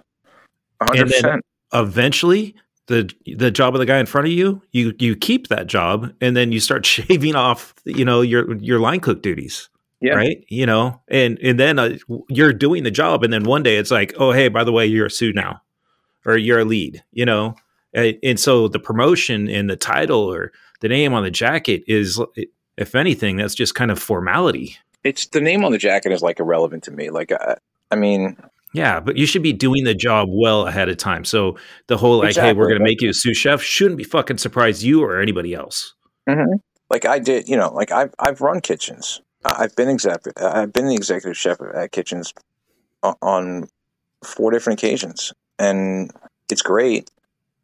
And 0.80 0.88
hundred 0.88 1.08
then- 1.08 1.22
percent. 1.22 1.42
Eventually, 1.74 2.54
the 2.86 3.10
the 3.36 3.50
job 3.50 3.74
of 3.74 3.78
the 3.78 3.86
guy 3.86 3.98
in 3.98 4.06
front 4.06 4.26
of 4.26 4.32
you, 4.32 4.62
you 4.72 4.94
you 4.98 5.16
keep 5.16 5.48
that 5.48 5.66
job, 5.66 6.12
and 6.20 6.36
then 6.36 6.52
you 6.52 6.60
start 6.60 6.84
shaving 6.86 7.34
off, 7.34 7.74
you 7.84 8.04
know, 8.04 8.20
your 8.20 8.54
your 8.56 8.80
line 8.80 9.00
cook 9.00 9.22
duties. 9.22 9.68
Yeah. 10.00 10.14
Right. 10.14 10.44
You 10.48 10.66
know, 10.66 11.00
and 11.08 11.38
and 11.42 11.60
then 11.60 11.78
uh, 11.78 11.96
you're 12.28 12.52
doing 12.52 12.82
the 12.82 12.90
job, 12.90 13.22
and 13.22 13.32
then 13.32 13.44
one 13.44 13.62
day 13.62 13.76
it's 13.76 13.92
like, 13.92 14.12
oh 14.18 14.32
hey, 14.32 14.48
by 14.48 14.64
the 14.64 14.72
way, 14.72 14.84
you're 14.84 15.06
a 15.06 15.10
sous 15.10 15.34
now, 15.34 15.62
or 16.26 16.36
you're 16.36 16.58
a 16.58 16.64
lead. 16.64 17.04
You 17.12 17.24
know, 17.24 17.54
and, 17.94 18.18
and 18.22 18.40
so 18.40 18.66
the 18.66 18.80
promotion 18.80 19.48
and 19.48 19.70
the 19.70 19.76
title 19.76 20.20
or 20.20 20.52
the 20.80 20.88
name 20.88 21.14
on 21.14 21.22
the 21.22 21.30
jacket 21.30 21.84
is, 21.86 22.20
if 22.76 22.96
anything, 22.96 23.36
that's 23.36 23.54
just 23.54 23.76
kind 23.76 23.92
of 23.92 23.98
formality. 24.00 24.76
It's 25.04 25.26
the 25.26 25.40
name 25.40 25.64
on 25.64 25.70
the 25.70 25.78
jacket 25.78 26.10
is 26.10 26.22
like 26.22 26.40
irrelevant 26.40 26.82
to 26.84 26.90
me. 26.90 27.10
Like 27.10 27.30
I, 27.30 27.56
I 27.92 27.94
mean, 27.94 28.36
Yeah, 28.74 29.00
but 29.00 29.16
you 29.16 29.26
should 29.26 29.42
be 29.42 29.52
doing 29.52 29.84
the 29.84 29.94
job 29.94 30.28
well 30.30 30.66
ahead 30.66 30.88
of 30.88 30.96
time. 30.96 31.24
So 31.24 31.58
the 31.88 31.96
whole 31.98 32.18
like, 32.18 32.36
hey, 32.36 32.52
we're 32.54 32.68
going 32.68 32.78
to 32.78 32.84
make 32.84 33.02
you 33.02 33.10
a 33.10 33.14
sous 33.14 33.36
chef 33.36 33.62
shouldn't 33.62 33.98
be 33.98 34.04
fucking 34.04 34.38
surprise 34.38 34.82
you 34.84 35.02
or 35.02 35.20
anybody 35.20 35.52
else. 35.54 35.94
Mm-hmm. 36.28 36.54
like 36.88 37.04
I 37.04 37.18
did, 37.18 37.48
you 37.48 37.56
know, 37.56 37.72
like 37.72 37.90
I've 37.90 38.14
I've 38.18 38.40
run 38.40 38.60
kitchens. 38.60 39.20
I've 39.44 39.74
been 39.74 39.88
executive. 39.88 40.32
Uh, 40.40 40.52
I've 40.54 40.72
been 40.72 40.86
the 40.88 40.94
executive 40.94 41.36
chef 41.36 41.58
at 41.74 41.90
kitchens 41.92 42.32
on 43.02 43.68
four 44.24 44.50
different 44.52 44.78
occasions, 44.78 45.32
and 45.58 46.10
it's 46.50 46.62
great. 46.62 47.10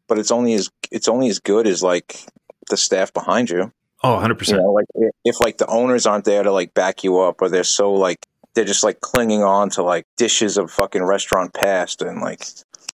But 0.07 0.19
it's 0.19 0.31
only 0.31 0.53
as 0.55 0.69
it's 0.91 1.07
only 1.07 1.29
as 1.29 1.39
good 1.39 1.67
as 1.67 1.81
like 1.81 2.25
the 2.69 2.77
staff 2.77 3.13
behind 3.13 3.49
you. 3.49 3.71
Oh, 4.03 4.13
100 4.13 4.33
You 4.33 4.37
percent. 4.37 4.61
know, 4.61 4.71
like 4.71 4.85
if, 4.95 5.11
if 5.25 5.39
like 5.39 5.57
the 5.57 5.67
owners 5.67 6.05
aren't 6.05 6.25
there 6.25 6.43
to 6.43 6.51
like 6.51 6.73
back 6.73 7.03
you 7.03 7.19
up, 7.19 7.41
or 7.41 7.49
they're 7.49 7.63
so 7.63 7.93
like 7.93 8.25
they're 8.59 8.65
just 8.65 8.83
like 8.83 8.99
clinging 8.99 9.41
on 9.41 9.69
to 9.69 9.81
like 9.81 10.05
dishes 10.17 10.57
of 10.57 10.69
fucking 10.69 11.03
restaurant 11.03 11.53
past 11.53 12.01
and 12.01 12.19
like. 12.19 12.45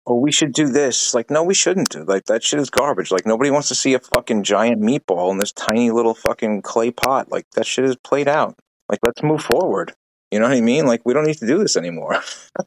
Oh, 0.08 0.20
we 0.20 0.30
should 0.30 0.52
do 0.52 0.68
this. 0.68 1.14
Like, 1.14 1.32
no, 1.32 1.42
we 1.42 1.52
shouldn't 1.52 1.88
do. 1.88 2.04
Like, 2.04 2.26
that 2.26 2.44
shit 2.44 2.60
is 2.60 2.70
garbage. 2.70 3.10
Like, 3.10 3.26
nobody 3.26 3.50
wants 3.50 3.66
to 3.70 3.74
see 3.74 3.92
a 3.92 3.98
fucking 3.98 4.44
giant 4.44 4.80
meatball 4.80 5.32
in 5.32 5.38
this 5.38 5.50
tiny 5.50 5.90
little 5.90 6.14
fucking 6.14 6.62
clay 6.62 6.92
pot. 6.92 7.32
Like, 7.32 7.50
that 7.56 7.66
shit 7.66 7.84
is 7.84 7.96
played 7.96 8.28
out. 8.28 8.56
Like, 8.88 9.00
let's 9.02 9.24
move 9.24 9.42
forward. 9.42 9.94
You 10.30 10.38
know 10.38 10.46
what 10.46 10.56
I 10.56 10.60
mean? 10.60 10.86
Like, 10.86 11.02
we 11.04 11.12
don't 11.12 11.26
need 11.26 11.38
to 11.38 11.46
do 11.48 11.58
this 11.58 11.76
anymore. 11.76 12.22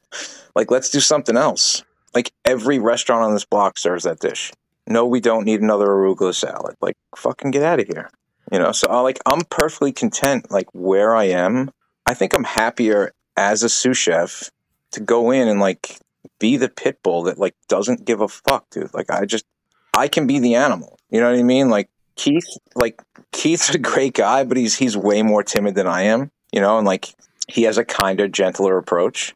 like, 0.54 0.70
let's 0.70 0.90
do 0.90 1.00
something 1.00 1.38
else. 1.38 1.82
Like, 2.14 2.30
every 2.44 2.78
restaurant 2.78 3.24
on 3.24 3.32
this 3.32 3.46
block 3.46 3.78
serves 3.78 4.04
that 4.04 4.20
dish. 4.20 4.52
No, 4.86 5.06
we 5.06 5.20
don't 5.20 5.46
need 5.46 5.62
another 5.62 5.86
arugula 5.86 6.34
salad. 6.34 6.76
Like, 6.82 6.98
fucking 7.16 7.52
get 7.52 7.62
out 7.62 7.80
of 7.80 7.86
here. 7.86 8.10
You 8.52 8.58
know, 8.58 8.72
so 8.72 8.88
I 8.88 9.00
like 9.00 9.18
I'm 9.24 9.42
perfectly 9.48 9.92
content 9.92 10.50
like 10.50 10.66
where 10.72 11.14
I 11.14 11.24
am. 11.24 11.70
I 12.06 12.14
think 12.14 12.34
I'm 12.34 12.44
happier 12.44 13.12
as 13.36 13.62
a 13.62 13.68
sous 13.68 13.96
chef 13.96 14.50
to 14.92 15.00
go 15.00 15.30
in 15.30 15.48
and 15.48 15.60
like 15.60 15.98
be 16.38 16.56
the 16.56 16.68
pit 16.68 17.02
bull 17.02 17.24
that 17.24 17.38
like 17.38 17.54
doesn't 17.68 18.04
give 18.04 18.20
a 18.20 18.28
fuck, 18.28 18.68
dude. 18.70 18.92
Like 18.92 19.10
I 19.10 19.24
just 19.24 19.44
I 19.94 20.08
can 20.08 20.26
be 20.26 20.38
the 20.38 20.54
animal. 20.54 20.98
You 21.10 21.20
know 21.20 21.30
what 21.30 21.38
I 21.38 21.42
mean? 21.42 21.68
Like 21.68 21.88
Keith, 22.16 22.46
like 22.74 23.00
Keith's 23.32 23.74
a 23.74 23.78
great 23.78 24.14
guy, 24.14 24.44
but 24.44 24.56
he's 24.56 24.76
he's 24.76 24.96
way 24.96 25.22
more 25.22 25.42
timid 25.42 25.74
than 25.74 25.86
I 25.86 26.02
am. 26.02 26.30
You 26.52 26.60
know, 26.60 26.78
and 26.78 26.86
like 26.86 27.14
he 27.48 27.62
has 27.62 27.78
a 27.78 27.84
kinder, 27.84 28.28
gentler 28.28 28.76
approach, 28.76 29.34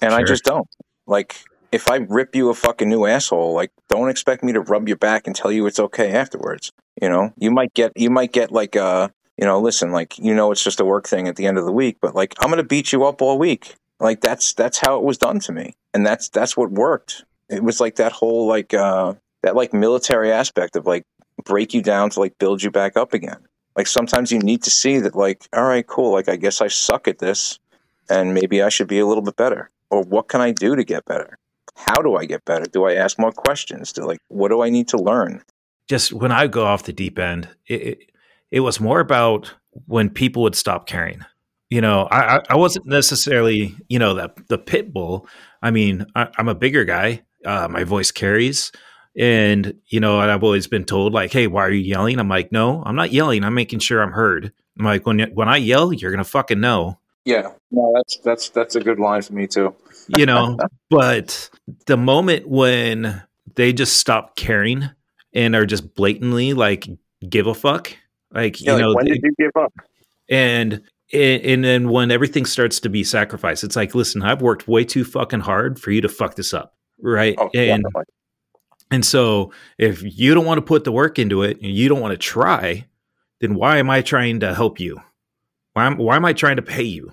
and 0.00 0.12
I 0.12 0.22
just 0.22 0.44
don't. 0.44 0.68
Like 1.06 1.36
if 1.72 1.90
I 1.90 1.96
rip 1.96 2.34
you 2.34 2.50
a 2.50 2.54
fucking 2.54 2.88
new 2.88 3.06
asshole, 3.06 3.54
like 3.54 3.70
don't 3.88 4.08
expect 4.08 4.42
me 4.42 4.52
to 4.52 4.60
rub 4.60 4.88
your 4.88 4.96
back 4.96 5.26
and 5.26 5.36
tell 5.36 5.52
you 5.52 5.66
it's 5.66 5.80
okay 5.80 6.12
afterwards. 6.12 6.72
You 7.00 7.08
know, 7.08 7.32
you 7.36 7.50
might 7.50 7.72
get 7.74 7.92
you 7.96 8.10
might 8.10 8.32
get 8.32 8.52
like 8.52 8.76
uh 8.76 9.08
you 9.40 9.46
know, 9.46 9.58
listen, 9.58 9.90
like 9.90 10.18
you 10.18 10.34
know 10.34 10.52
it's 10.52 10.62
just 10.62 10.80
a 10.80 10.84
work 10.84 11.08
thing 11.08 11.26
at 11.26 11.36
the 11.36 11.46
end 11.46 11.56
of 11.56 11.64
the 11.64 11.72
week, 11.72 11.96
but 12.02 12.14
like 12.14 12.34
I'm 12.40 12.50
gonna 12.50 12.62
beat 12.62 12.92
you 12.92 13.04
up 13.04 13.22
all 13.22 13.38
week. 13.38 13.74
Like 13.98 14.20
that's 14.20 14.52
that's 14.52 14.78
how 14.78 14.98
it 14.98 15.02
was 15.02 15.16
done 15.16 15.40
to 15.40 15.52
me. 15.52 15.74
And 15.94 16.04
that's 16.04 16.28
that's 16.28 16.58
what 16.58 16.70
worked. 16.70 17.24
It 17.48 17.64
was 17.64 17.80
like 17.80 17.96
that 17.96 18.12
whole 18.12 18.46
like 18.46 18.74
uh 18.74 19.14
that 19.42 19.56
like 19.56 19.72
military 19.72 20.30
aspect 20.30 20.76
of 20.76 20.86
like 20.86 21.04
break 21.42 21.72
you 21.72 21.80
down 21.80 22.10
to 22.10 22.20
like 22.20 22.38
build 22.38 22.62
you 22.62 22.70
back 22.70 22.98
up 22.98 23.14
again. 23.14 23.38
Like 23.76 23.86
sometimes 23.86 24.30
you 24.30 24.38
need 24.40 24.62
to 24.64 24.70
see 24.70 24.98
that 24.98 25.14
like, 25.14 25.48
all 25.54 25.64
right, 25.64 25.86
cool, 25.86 26.12
like 26.12 26.28
I 26.28 26.36
guess 26.36 26.60
I 26.60 26.68
suck 26.68 27.08
at 27.08 27.18
this 27.18 27.58
and 28.10 28.34
maybe 28.34 28.60
I 28.60 28.68
should 28.68 28.88
be 28.88 28.98
a 28.98 29.06
little 29.06 29.22
bit 29.22 29.36
better. 29.36 29.70
Or 29.88 30.02
what 30.02 30.28
can 30.28 30.42
I 30.42 30.50
do 30.50 30.76
to 30.76 30.84
get 30.84 31.06
better? 31.06 31.38
How 31.76 32.02
do 32.02 32.16
I 32.16 32.26
get 32.26 32.44
better? 32.44 32.66
Do 32.66 32.84
I 32.84 32.94
ask 32.94 33.18
more 33.18 33.32
questions? 33.32 33.90
Do 33.94 34.04
like 34.04 34.20
what 34.28 34.48
do 34.48 34.62
I 34.62 34.68
need 34.68 34.88
to 34.88 34.98
learn? 34.98 35.42
Just 35.88 36.12
when 36.12 36.30
I 36.30 36.46
go 36.46 36.66
off 36.66 36.84
the 36.84 36.92
deep 36.92 37.18
end, 37.18 37.48
it, 37.66 37.82
it, 37.82 38.09
it 38.50 38.60
was 38.60 38.80
more 38.80 39.00
about 39.00 39.52
when 39.86 40.10
people 40.10 40.42
would 40.42 40.56
stop 40.56 40.86
caring. 40.86 41.24
You 41.68 41.80
know, 41.80 42.08
I, 42.10 42.40
I- 42.48 42.56
wasn't 42.56 42.86
necessarily, 42.86 43.76
you 43.88 43.98
know, 43.98 44.14
the, 44.14 44.32
the 44.48 44.58
pit 44.58 44.92
bull. 44.92 45.26
I 45.62 45.70
mean, 45.70 46.06
I, 46.16 46.28
I'm 46.36 46.48
a 46.48 46.54
bigger 46.54 46.84
guy. 46.84 47.22
Uh, 47.44 47.68
my 47.70 47.84
voice 47.84 48.10
carries. 48.10 48.72
And, 49.16 49.74
you 49.86 50.00
know, 50.00 50.18
I've 50.18 50.42
always 50.44 50.66
been 50.66 50.84
told, 50.84 51.12
like, 51.12 51.32
hey, 51.32 51.46
why 51.46 51.62
are 51.64 51.70
you 51.70 51.80
yelling? 51.80 52.18
I'm 52.18 52.28
like, 52.28 52.52
no, 52.52 52.82
I'm 52.84 52.96
not 52.96 53.12
yelling. 53.12 53.44
I'm 53.44 53.54
making 53.54 53.80
sure 53.80 54.02
I'm 54.02 54.12
heard. 54.12 54.52
I'm 54.78 54.84
like, 54.84 55.06
when, 55.06 55.20
when 55.34 55.48
I 55.48 55.56
yell, 55.58 55.92
you're 55.92 56.10
going 56.10 56.22
to 56.24 56.30
fucking 56.30 56.60
know. 56.60 56.98
Yeah. 57.24 57.50
No, 57.70 57.92
that's 57.96 58.18
that's 58.24 58.48
that's 58.48 58.76
a 58.76 58.80
good 58.80 58.98
line 58.98 59.22
for 59.22 59.34
me 59.34 59.46
too. 59.46 59.74
you 60.08 60.26
know 60.26 60.56
but 60.88 61.50
the 61.86 61.96
moment 61.96 62.48
when 62.48 63.22
they 63.54 63.72
just 63.72 63.98
stop 63.98 64.34
caring 64.36 64.88
and 65.34 65.54
are 65.54 65.66
just 65.66 65.94
blatantly 65.94 66.52
like 66.54 66.88
give 67.28 67.46
a 67.46 67.54
fuck 67.54 67.94
like 68.32 68.60
Yeah, 68.60 68.72
you 68.72 68.72
like, 68.76 68.82
know 68.82 68.94
when 68.94 69.04
they- 69.06 69.12
did 69.14 69.22
you 69.24 69.34
give 69.38 69.56
up? 69.62 69.72
and 70.28 70.82
and 71.12 71.64
then 71.64 71.88
when 71.88 72.10
everything 72.12 72.44
starts 72.46 72.78
to 72.78 72.88
be 72.88 73.02
sacrificed 73.02 73.64
it's 73.64 73.74
like 73.74 73.96
listen 73.96 74.22
i've 74.22 74.40
worked 74.40 74.68
way 74.68 74.84
too 74.84 75.02
fucking 75.04 75.40
hard 75.40 75.80
for 75.80 75.90
you 75.90 76.00
to 76.00 76.08
fuck 76.08 76.36
this 76.36 76.54
up 76.54 76.74
right 77.00 77.34
Oh, 77.36 77.50
and 77.52 77.82
definitely. 77.82 78.04
and 78.92 79.04
so 79.04 79.52
if 79.76 80.02
you 80.04 80.34
don't 80.34 80.46
want 80.46 80.58
to 80.58 80.62
put 80.62 80.84
the 80.84 80.92
work 80.92 81.18
into 81.18 81.42
it 81.42 81.56
and 81.60 81.72
you 81.72 81.88
don't 81.88 82.00
want 82.00 82.12
to 82.12 82.16
try 82.18 82.86
then 83.40 83.56
why 83.56 83.78
am 83.78 83.90
i 83.90 84.02
trying 84.02 84.38
to 84.40 84.54
help 84.54 84.78
you 84.78 85.00
why 85.72 85.86
am, 85.86 85.96
why 85.96 86.14
am 86.14 86.24
i 86.24 86.32
trying 86.32 86.56
to 86.56 86.62
pay 86.62 86.84
you 86.84 87.12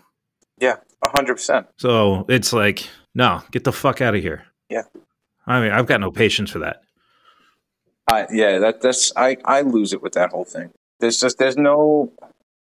yeah, 0.59 0.77
a 1.03 1.09
hundred 1.09 1.35
percent. 1.35 1.67
So 1.77 2.25
it's 2.29 2.51
like, 2.51 2.87
no, 3.13 3.43
get 3.51 3.63
the 3.63 3.71
fuck 3.71 4.01
out 4.01 4.15
of 4.15 4.23
here. 4.23 4.43
Yeah. 4.71 4.81
I 5.45 5.61
mean, 5.61 5.69
I've 5.71 5.85
got 5.85 6.01
no 6.01 6.09
patience 6.09 6.49
for 6.49 6.57
that. 6.59 6.81
I 8.07 8.25
yeah, 8.31 8.57
that 8.57 8.81
that's 8.81 9.11
I 9.15 9.37
I 9.45 9.61
lose 9.61 9.93
it 9.93 10.01
with 10.01 10.13
that 10.13 10.31
whole 10.31 10.45
thing. 10.45 10.71
There's 10.99 11.19
just 11.19 11.37
there's 11.37 11.57
no 11.57 12.11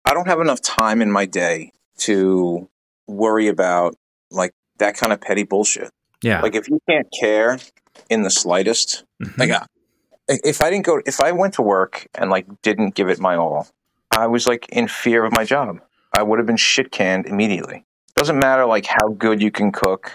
I 0.05 0.13
don't 0.15 0.27
have 0.27 0.41
enough 0.41 0.61
time 0.61 1.01
in 1.03 1.11
my 1.11 1.27
day 1.27 1.73
to 1.99 2.69
worry 3.07 3.49
about 3.49 3.95
like 4.31 4.53
that 4.79 4.97
kind 4.97 5.13
of 5.13 5.21
petty 5.21 5.45
bullshit. 5.45 5.91
Yeah. 6.23 6.41
Like 6.41 6.55
if 6.55 6.69
you 6.69 6.81
can't 6.89 7.07
care 7.21 7.59
in 8.11 8.23
the 8.23 8.31
slightest, 8.31 9.05
Mhm. 9.23 9.39
like 9.39 9.51
I- 9.51 9.67
if 10.29 10.63
I 10.63 10.71
didn't 10.71 10.87
go 10.87 11.01
if 11.07 11.21
I 11.21 11.33
went 11.33 11.55
to 11.55 11.63
work 11.63 12.07
and 12.15 12.31
like 12.31 12.47
didn't 12.63 12.95
give 12.95 13.09
it 13.09 13.21
my 13.21 13.37
all, 13.37 13.69
I 14.11 14.27
was 14.27 14.47
like 14.47 14.69
in 14.71 14.89
fear 14.89 15.25
of 15.25 15.33
my 15.33 15.45
job. 15.45 15.81
I 16.17 16.23
would 16.23 16.39
have 16.39 16.47
been 16.47 16.57
shit 16.57 16.91
canned 16.91 17.27
immediately. 17.27 17.85
Doesn't 18.17 18.39
matter 18.39 18.65
like 18.65 18.87
how 18.87 19.09
good 19.09 19.43
you 19.43 19.51
can 19.51 19.71
cook. 19.73 20.13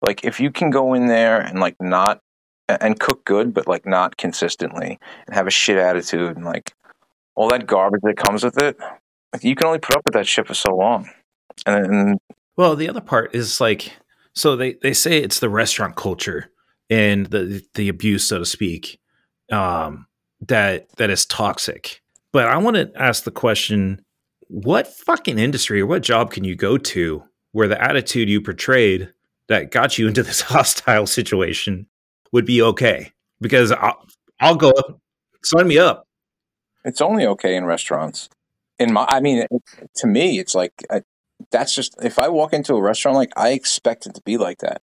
Like 0.00 0.24
if 0.24 0.40
you 0.40 0.50
can 0.50 0.70
go 0.70 0.94
in 0.94 1.06
there 1.06 1.38
and 1.40 1.60
like 1.60 1.76
not 1.80 2.20
and 2.68 2.98
cook 2.98 3.24
good, 3.24 3.52
but 3.52 3.66
like 3.66 3.84
not 3.84 4.16
consistently, 4.16 4.98
and 5.26 5.34
have 5.34 5.46
a 5.46 5.50
shit 5.50 5.76
attitude 5.76 6.36
and 6.36 6.44
like 6.46 6.72
all 7.34 7.48
that 7.50 7.66
garbage 7.66 8.00
that 8.02 8.16
comes 8.16 8.44
with 8.44 8.58
it, 8.62 8.76
like, 9.32 9.44
you 9.44 9.54
can 9.54 9.66
only 9.66 9.78
put 9.78 9.96
up 9.96 10.02
with 10.04 10.14
that 10.14 10.26
shit 10.26 10.46
for 10.46 10.54
so 10.54 10.74
long. 10.74 11.10
And, 11.66 11.86
and 11.86 12.18
well, 12.56 12.76
the 12.76 12.88
other 12.88 13.00
part 13.00 13.34
is 13.34 13.60
like, 13.60 13.92
so 14.34 14.56
they 14.56 14.74
they 14.82 14.92
say 14.92 15.18
it's 15.18 15.40
the 15.40 15.50
restaurant 15.50 15.96
culture 15.96 16.50
and 16.90 17.26
the 17.26 17.62
the 17.74 17.88
abuse, 17.88 18.24
so 18.28 18.38
to 18.38 18.46
speak, 18.46 18.98
um, 19.50 20.06
that 20.48 20.86
that 20.96 21.10
is 21.10 21.26
toxic. 21.26 22.02
But 22.32 22.48
I 22.48 22.56
want 22.58 22.76
to 22.76 22.90
ask 22.96 23.24
the 23.24 23.30
question: 23.30 24.02
What 24.48 24.86
fucking 24.86 25.38
industry 25.38 25.80
or 25.80 25.86
what 25.86 26.02
job 26.02 26.30
can 26.30 26.44
you 26.44 26.54
go 26.54 26.78
to 26.78 27.22
where 27.52 27.68
the 27.68 27.82
attitude 27.82 28.30
you 28.30 28.40
portrayed 28.40 29.12
that 29.48 29.70
got 29.70 29.98
you 29.98 30.08
into 30.08 30.22
this 30.22 30.40
hostile 30.42 31.06
situation 31.06 31.86
would 32.32 32.46
be 32.46 32.62
okay? 32.62 33.12
Because 33.40 33.72
I'll, 33.72 34.06
I'll 34.40 34.56
go 34.56 34.70
up, 34.70 34.98
sign 35.42 35.68
me 35.68 35.78
up. 35.78 36.06
It's 36.84 37.00
only 37.00 37.26
okay 37.26 37.56
in 37.56 37.64
restaurants. 37.64 38.28
In 38.78 38.92
my, 38.92 39.06
I 39.08 39.20
mean, 39.20 39.46
to 39.96 40.06
me, 40.06 40.38
it's 40.38 40.54
like 40.54 40.72
I, 40.90 41.02
that's 41.50 41.74
just 41.74 41.94
if 42.02 42.18
I 42.18 42.28
walk 42.28 42.52
into 42.52 42.74
a 42.74 42.82
restaurant, 42.82 43.16
like 43.16 43.32
I 43.36 43.50
expect 43.50 44.06
it 44.06 44.14
to 44.14 44.22
be 44.22 44.36
like 44.36 44.58
that. 44.58 44.82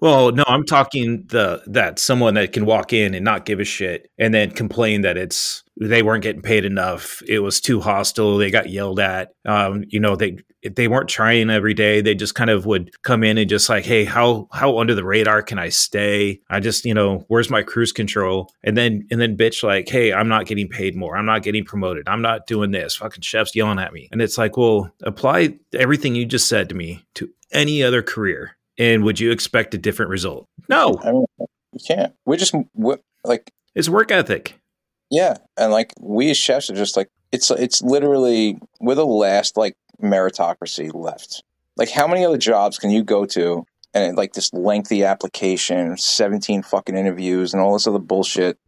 Well, 0.00 0.30
no, 0.30 0.44
I'm 0.46 0.64
talking 0.64 1.24
the 1.28 1.62
that 1.66 1.98
someone 1.98 2.34
that 2.34 2.52
can 2.52 2.66
walk 2.66 2.92
in 2.92 3.14
and 3.14 3.24
not 3.24 3.46
give 3.46 3.60
a 3.60 3.64
shit 3.64 4.10
and 4.18 4.34
then 4.34 4.50
complain 4.50 5.00
that 5.02 5.16
it's 5.16 5.62
they 5.80 6.02
weren't 6.02 6.22
getting 6.22 6.42
paid 6.42 6.64
enough. 6.64 7.22
It 7.26 7.38
was 7.38 7.60
too 7.60 7.80
hostile. 7.80 8.36
They 8.36 8.50
got 8.50 8.68
yelled 8.68 9.00
at. 9.00 9.32
Um, 9.46 9.84
you 9.88 10.00
know, 10.00 10.14
they 10.14 10.38
they 10.62 10.88
weren't 10.88 11.08
trying 11.08 11.50
every 11.50 11.74
day. 11.74 12.00
They 12.00 12.14
just 12.14 12.34
kind 12.34 12.50
of 12.50 12.66
would 12.66 12.90
come 13.02 13.22
in 13.22 13.38
and 13.38 13.48
just 13.48 13.68
like, 13.68 13.84
hey, 13.84 14.04
how 14.04 14.48
how 14.52 14.78
under 14.78 14.94
the 14.94 15.04
radar 15.04 15.42
can 15.42 15.58
I 15.58 15.68
stay? 15.68 16.40
I 16.50 16.60
just, 16.60 16.84
you 16.84 16.94
know, 16.94 17.24
where's 17.28 17.50
my 17.50 17.62
cruise 17.62 17.92
control? 17.92 18.52
And 18.62 18.76
then 18.76 19.06
and 19.10 19.20
then 19.20 19.36
bitch 19.36 19.62
like, 19.62 19.88
hey, 19.88 20.12
I'm 20.12 20.28
not 20.28 20.46
getting 20.46 20.68
paid 20.68 20.96
more. 20.96 21.16
I'm 21.16 21.26
not 21.26 21.42
getting 21.42 21.64
promoted. 21.64 22.08
I'm 22.08 22.22
not 22.22 22.46
doing 22.46 22.70
this. 22.70 22.96
Fucking 22.96 23.22
chefs 23.22 23.54
yelling 23.54 23.78
at 23.78 23.92
me. 23.92 24.08
And 24.12 24.20
it's 24.20 24.38
like, 24.38 24.56
well, 24.56 24.92
apply 25.02 25.58
everything 25.72 26.14
you 26.14 26.24
just 26.24 26.48
said 26.48 26.68
to 26.68 26.74
me 26.74 27.04
to 27.14 27.30
any 27.52 27.82
other 27.82 28.02
career 28.02 28.56
and 28.78 29.04
would 29.04 29.20
you 29.20 29.30
expect 29.30 29.74
a 29.74 29.78
different 29.78 30.10
result? 30.10 30.48
No, 30.68 30.98
I 31.02 31.12
mean, 31.12 31.26
you 31.38 31.80
can't. 31.86 32.14
We're 32.24 32.36
just 32.36 32.54
we're, 32.74 32.98
like 33.24 33.52
it's 33.74 33.88
work 33.88 34.10
ethic. 34.10 34.58
Yeah, 35.10 35.36
and 35.56 35.72
like 35.72 35.92
we 36.00 36.30
as 36.30 36.36
chefs 36.36 36.70
are 36.70 36.74
just 36.74 36.96
like 36.96 37.08
it's 37.32 37.50
it's 37.50 37.82
literally 37.82 38.58
we're 38.80 38.94
the 38.94 39.06
last 39.06 39.56
like 39.56 39.76
meritocracy 40.02 40.92
left. 40.94 41.42
Like, 41.76 41.90
how 41.90 42.06
many 42.06 42.24
other 42.24 42.38
jobs 42.38 42.78
can 42.78 42.90
you 42.90 43.02
go 43.02 43.26
to 43.26 43.64
and 43.94 44.16
like 44.16 44.32
this 44.32 44.52
lengthy 44.52 45.04
application, 45.04 45.96
seventeen 45.96 46.62
fucking 46.62 46.96
interviews, 46.96 47.52
and 47.52 47.62
all 47.62 47.74
this 47.74 47.86
other 47.86 47.98
bullshit? 47.98 48.58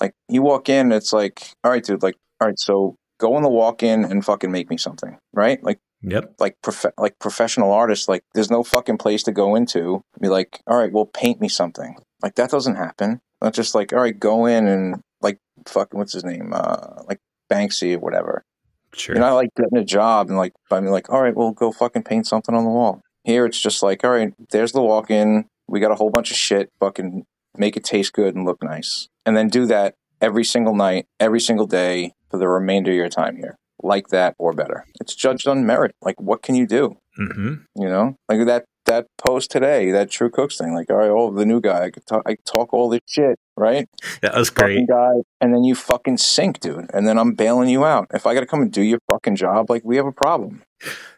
Like, 0.00 0.14
you 0.28 0.42
walk 0.42 0.68
in, 0.68 0.92
it's 0.92 1.12
like, 1.12 1.52
all 1.64 1.70
right, 1.70 1.82
dude, 1.82 2.02
like, 2.02 2.16
all 2.40 2.48
right, 2.48 2.58
so 2.58 2.96
go 3.18 3.36
in 3.36 3.42
the 3.42 3.48
walk 3.48 3.82
in 3.82 4.04
and 4.04 4.24
fucking 4.24 4.50
make 4.52 4.68
me 4.68 4.76
something, 4.76 5.18
right? 5.32 5.62
Like, 5.62 5.78
Yep. 6.02 6.34
Like 6.38 6.56
prof- 6.62 6.92
like 6.98 7.18
professional 7.18 7.72
artists, 7.72 8.08
like 8.08 8.22
there's 8.34 8.50
no 8.50 8.62
fucking 8.62 8.98
place 8.98 9.22
to 9.24 9.32
go 9.32 9.56
into. 9.56 10.02
Be 10.20 10.28
like, 10.28 10.60
all 10.66 10.78
right, 10.78 10.92
well, 10.92 11.06
paint 11.06 11.40
me 11.40 11.48
something. 11.48 11.96
Like 12.22 12.36
that 12.36 12.50
doesn't 12.50 12.76
happen. 12.76 13.20
Not 13.42 13.54
just 13.54 13.74
like, 13.74 13.92
all 13.92 14.00
right, 14.00 14.18
go 14.18 14.46
in 14.46 14.68
and 14.68 15.00
like 15.20 15.38
fucking 15.66 15.98
what's 15.98 16.12
his 16.12 16.24
name, 16.24 16.52
uh, 16.54 17.02
like 17.08 17.18
Banksy 17.50 17.96
or 17.96 17.98
whatever. 17.98 18.44
Sure. 18.92 19.14
You're 19.14 19.24
not 19.24 19.34
like 19.34 19.50
getting 19.56 19.78
a 19.78 19.84
job 19.84 20.28
and 20.28 20.36
like 20.36 20.54
I 20.70 20.80
mean 20.80 20.90
like, 20.90 21.10
all 21.10 21.22
right, 21.22 21.34
well, 21.34 21.52
go 21.52 21.72
fucking 21.72 22.04
paint 22.04 22.26
something 22.26 22.54
on 22.54 22.64
the 22.64 22.70
wall. 22.70 23.02
Here 23.24 23.44
it's 23.44 23.60
just 23.60 23.82
like, 23.82 24.04
all 24.04 24.10
right, 24.10 24.32
there's 24.50 24.72
the 24.72 24.82
walk 24.82 25.10
in. 25.10 25.46
We 25.68 25.80
got 25.80 25.90
a 25.90 25.96
whole 25.96 26.10
bunch 26.10 26.30
of 26.30 26.36
shit. 26.36 26.70
Fucking 26.80 27.26
make 27.56 27.76
it 27.76 27.84
taste 27.84 28.12
good 28.12 28.34
and 28.34 28.44
look 28.44 28.62
nice, 28.62 29.08
and 29.24 29.36
then 29.36 29.48
do 29.48 29.66
that 29.66 29.94
every 30.20 30.44
single 30.44 30.74
night, 30.74 31.06
every 31.20 31.40
single 31.40 31.66
day 31.66 32.12
for 32.30 32.38
the 32.38 32.48
remainder 32.48 32.90
of 32.90 32.96
your 32.96 33.08
time 33.08 33.36
here 33.36 33.58
like 33.82 34.08
that 34.08 34.34
or 34.38 34.52
better. 34.52 34.84
It's 35.00 35.14
judged 35.14 35.46
on 35.46 35.66
merit. 35.66 35.94
Like, 36.02 36.20
what 36.20 36.42
can 36.42 36.54
you 36.54 36.66
do? 36.66 36.96
Mm-hmm. 37.18 37.54
You 37.80 37.88
know, 37.88 38.16
like 38.28 38.44
that 38.46 38.64
that 38.86 39.06
post 39.18 39.50
today, 39.50 39.90
that 39.90 40.10
True 40.10 40.30
Cooks 40.30 40.58
thing. 40.58 40.74
Like, 40.74 40.90
all 40.90 40.96
right, 40.96 41.10
oh, 41.10 41.32
the 41.32 41.46
new 41.46 41.60
guy, 41.60 41.84
I 41.84 41.90
could 41.90 42.06
talk, 42.06 42.22
I 42.26 42.36
talk 42.44 42.72
all 42.72 42.88
this 42.88 43.00
shit, 43.06 43.38
right? 43.56 43.88
That 44.22 44.34
was 44.34 44.50
great. 44.50 44.88
Guy, 44.88 45.14
and 45.40 45.54
then 45.54 45.64
you 45.64 45.74
fucking 45.74 46.18
sink, 46.18 46.60
dude. 46.60 46.90
And 46.92 47.06
then 47.06 47.18
I'm 47.18 47.34
bailing 47.34 47.68
you 47.68 47.84
out. 47.84 48.08
If 48.14 48.26
I 48.26 48.34
got 48.34 48.40
to 48.40 48.46
come 48.46 48.62
and 48.62 48.72
do 48.72 48.82
your 48.82 49.00
fucking 49.10 49.36
job, 49.36 49.70
like, 49.70 49.82
we 49.84 49.96
have 49.96 50.06
a 50.06 50.12
problem. 50.12 50.62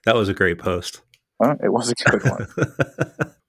That 0.04 0.16
was 0.16 0.28
a 0.28 0.34
great 0.34 0.58
post. 0.58 1.02
Huh? 1.42 1.54
It 1.62 1.72
was 1.72 1.90
a 1.90 1.94
good 1.94 2.24
one. 2.24 2.46